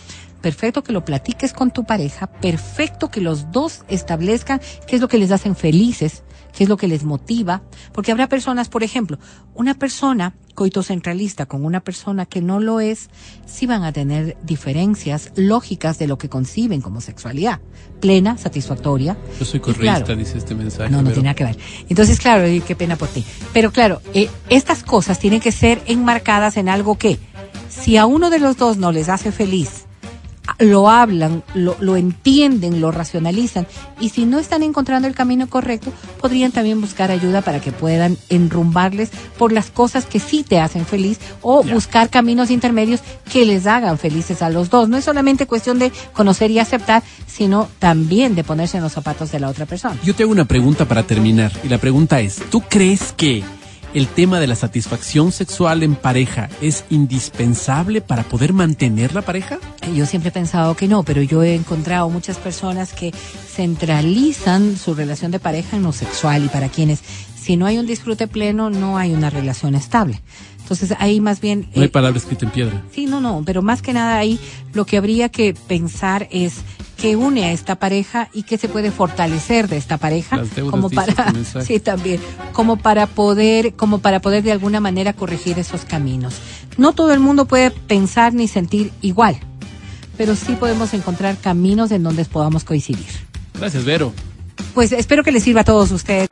perfecto 0.46 0.85
que 0.85 0.92
lo 0.92 1.04
platiques 1.04 1.52
con 1.52 1.72
tu 1.72 1.82
pareja, 1.82 2.28
perfecto 2.28 3.11
que 3.11 3.20
los 3.20 3.50
dos 3.50 3.80
establezcan 3.88 4.61
qué 4.87 4.94
es 4.94 5.02
lo 5.02 5.09
que 5.09 5.18
les 5.18 5.32
hacen 5.32 5.56
felices, 5.56 6.22
qué 6.56 6.62
es 6.62 6.68
lo 6.68 6.76
que 6.76 6.87
les 6.87 7.02
motiva, 7.02 7.62
porque 7.92 8.12
habrá 8.12 8.28
personas, 8.28 8.68
por 8.68 8.85
ejemplo, 8.85 9.18
una 9.54 9.74
persona 9.74 10.37
coitocentralista 10.54 11.46
con 11.46 11.64
una 11.64 11.80
persona 11.80 12.26
que 12.26 12.42
no 12.42 12.61
lo 12.61 12.78
es, 12.78 13.11
sí 13.44 13.66
van 13.66 13.82
a 13.82 13.92
tener 13.92 14.37
diferencias 14.44 15.32
lógicas 15.35 15.98
de 15.98 16.06
lo 16.06 16.16
que 16.16 16.28
conciben 16.28 16.80
como 16.80 17.00
sexualidad, 17.00 17.59
plena, 17.98 18.38
satisfactoria. 18.38 19.16
Yo 19.40 19.44
soy 19.44 19.59
correísta, 19.59 20.14
dice 20.14 20.38
este 20.38 20.54
mensaje. 20.54 20.90
No, 20.90 21.02
no 21.02 21.09
tiene 21.09 21.24
nada 21.24 21.35
que 21.35 21.42
ver. 21.42 21.59
Entonces, 21.88 22.20
claro, 22.20 22.44
qué 22.64 22.76
pena 22.76 22.94
por 22.94 23.09
ti. 23.09 23.24
Pero 23.52 23.72
claro, 23.72 24.00
eh, 24.14 24.30
estas 24.48 24.85
cosas 24.85 25.18
tienen 25.18 25.40
que 25.40 25.50
ser 25.50 25.82
enmarcadas 25.87 26.56
en 26.56 26.68
algo 26.68 26.96
que, 26.96 27.18
si 27.68 27.96
a 27.96 28.06
uno 28.06 28.30
de 28.30 28.38
los 28.38 28.56
dos 28.56 28.76
no 28.76 28.92
les 28.92 29.09
hace 29.09 29.32
feliz, 29.32 29.86
lo 30.59 30.88
hablan, 30.88 31.42
lo, 31.54 31.76
lo, 31.80 31.96
entienden, 31.96 32.80
lo 32.80 32.90
racionalizan 32.90 33.66
y 34.00 34.11
si 34.11 34.26
no 34.26 34.38
están 34.38 34.62
encontrando 34.62 35.09
el 35.09 35.14
camino 35.14 35.48
correcto, 35.48 35.92
podrían 36.20 36.52
también 36.52 36.80
buscar 36.80 37.11
ayuda 37.11 37.42
para 37.42 37.61
que 37.61 37.72
puedan 37.72 38.16
enrumbarles 38.28 39.11
por 39.38 39.52
las 39.52 39.70
cosas 39.70 40.06
que 40.06 40.20
sí 40.20 40.42
te 40.42 40.61
hacen 40.61 40.87
feliz 40.87 41.18
o 41.42 41.62
buscar 41.62 42.11
caminos 42.11 42.50
intermedios 42.50 43.00
que 43.30 43.44
les 43.44 43.66
hagan 43.66 43.98
felices 43.98 44.42
a 44.42 44.50
los 44.50 44.70
dos. 44.70 44.88
No 44.88 44.96
es 44.96 45.04
solamente 45.04 45.46
cuestión 45.46 45.78
de 45.78 45.92
conocer 46.12 46.50
y 46.50 46.59
aceptar, 46.59 47.02
sino 47.26 47.68
también 47.78 48.35
de 48.35 48.44
ponerse 48.44 48.76
en 48.76 48.82
los 48.82 48.92
zapatos 48.92 49.32
de 49.32 49.40
la 49.40 49.48
otra 49.48 49.66
persona. 49.66 49.96
Yo 50.04 50.14
tengo 50.14 50.32
una 50.32 50.44
pregunta 50.44 50.87
para 50.87 51.02
terminar 51.02 51.52
y 51.64 51.68
la 51.68 51.78
pregunta 51.78 52.20
es, 52.20 52.37
¿tú 52.50 52.62
crees 52.62 53.12
que 53.12 53.44
el 53.96 54.09
tema 54.09 54.40
de 54.40 54.46
la 54.46 54.56
satisfacción 54.56 55.32
sexual 55.32 55.82
en 55.82 55.94
pareja 55.94 56.50
es 56.61 56.85
indispensable 56.90 58.02
para 58.02 58.24
poder 58.24 58.52
mantener 58.52 59.14
la 59.14 59.22
pareja? 59.22 59.59
Yo 59.94 60.04
siempre 60.04 60.28
he 60.28 60.32
pensado 60.32 60.76
que 60.76 60.87
no, 60.87 61.02
pero 61.02 61.22
yo 61.22 61.42
he 61.42 61.54
encontrado 61.54 62.11
muchas 62.11 62.37
personas 62.37 62.92
que 62.92 63.12
centralizan 63.12 64.76
su 64.76 64.94
relación 64.94 65.30
de 65.30 65.38
pareja 65.38 65.78
en 65.78 65.82
lo 65.82 65.92
sexual 65.92 66.44
y 66.44 66.48
para 66.48 66.68
quienes 66.68 67.00
si 67.40 67.56
no 67.56 67.64
hay 67.64 67.78
un 67.78 67.87
disfrute 67.87 68.28
pleno 68.28 68.68
no 68.68 68.98
hay 68.98 69.14
una 69.14 69.30
relación 69.30 69.74
estable. 69.74 70.20
Entonces 70.61 70.92
ahí 70.98 71.22
más 71.22 71.40
bien... 71.40 71.70
No 71.74 71.80
hay 71.80 71.87
eh, 71.87 71.90
palabra 71.90 72.18
escrita 72.18 72.44
en 72.44 72.52
piedra. 72.52 72.82
Sí, 72.92 73.06
no, 73.06 73.22
no, 73.22 73.44
pero 73.46 73.62
más 73.62 73.80
que 73.80 73.94
nada 73.94 74.18
ahí 74.18 74.38
lo 74.74 74.85
que 74.85 74.98
habría 74.98 75.30
que 75.30 75.54
pensar 75.54 76.28
es 76.30 76.56
que 76.96 77.16
une 77.16 77.44
a 77.44 77.52
esta 77.52 77.76
pareja 77.76 78.28
y 78.32 78.44
que 78.44 78.59
se 78.59 78.68
puede 78.68 78.90
fortalecer 78.90 79.68
de 79.68 79.76
esta 79.76 79.98
pareja 79.98 80.42
como 80.70 80.88
para 80.88 81.32
sí 81.62 81.78
también 81.78 82.20
como 82.52 82.76
para 82.76 83.06
poder 83.06 83.74
como 83.74 83.98
para 83.98 84.20
poder 84.20 84.42
de 84.42 84.52
alguna 84.52 84.80
manera 84.80 85.12
corregir 85.12 85.59
esos 85.59 85.85
caminos. 85.85 86.37
No 86.78 86.92
todo 86.92 87.12
el 87.12 87.20
mundo 87.20 87.44
puede 87.44 87.70
pensar 87.70 88.32
ni 88.35 88.48
sentir 88.48 88.92
igual 89.02 89.38
pero 90.16 90.35
sí 90.35 90.56
podemos 90.59 90.94
encontrar 90.94 91.37
caminos 91.37 91.90
en 91.90 92.02
donde 92.02 92.24
podamos 92.24 92.64
coincidir. 92.64 93.06
Gracias 93.54 93.85
Vero. 93.85 94.12
Pues 94.74 94.92
espero 94.92 95.22
que 95.22 95.32
les 95.32 95.42
sirva 95.42 95.62
a 95.62 95.64
todos 95.64 95.90
ustedes. 95.90 96.28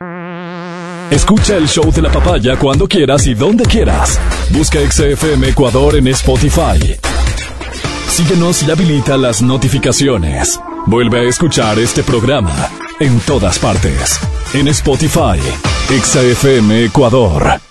Escucha 1.10 1.56
el 1.56 1.68
show 1.68 1.92
de 1.92 2.02
la 2.02 2.10
papaya 2.10 2.58
cuando 2.58 2.88
quieras 2.88 3.26
y 3.26 3.34
donde 3.34 3.64
quieras. 3.64 4.18
Busca 4.50 4.78
XFM 4.90 5.48
Ecuador 5.48 5.96
en 5.96 6.08
Spotify. 6.08 7.13
Síguenos 8.14 8.62
y 8.62 8.70
habilita 8.70 9.16
las 9.16 9.42
notificaciones. 9.42 10.60
Vuelve 10.86 11.18
a 11.18 11.22
escuchar 11.28 11.80
este 11.80 12.04
programa 12.04 12.70
en 13.00 13.18
todas 13.18 13.58
partes. 13.58 14.20
En 14.54 14.68
Spotify, 14.68 15.40
XFM 15.88 16.84
Ecuador. 16.84 17.64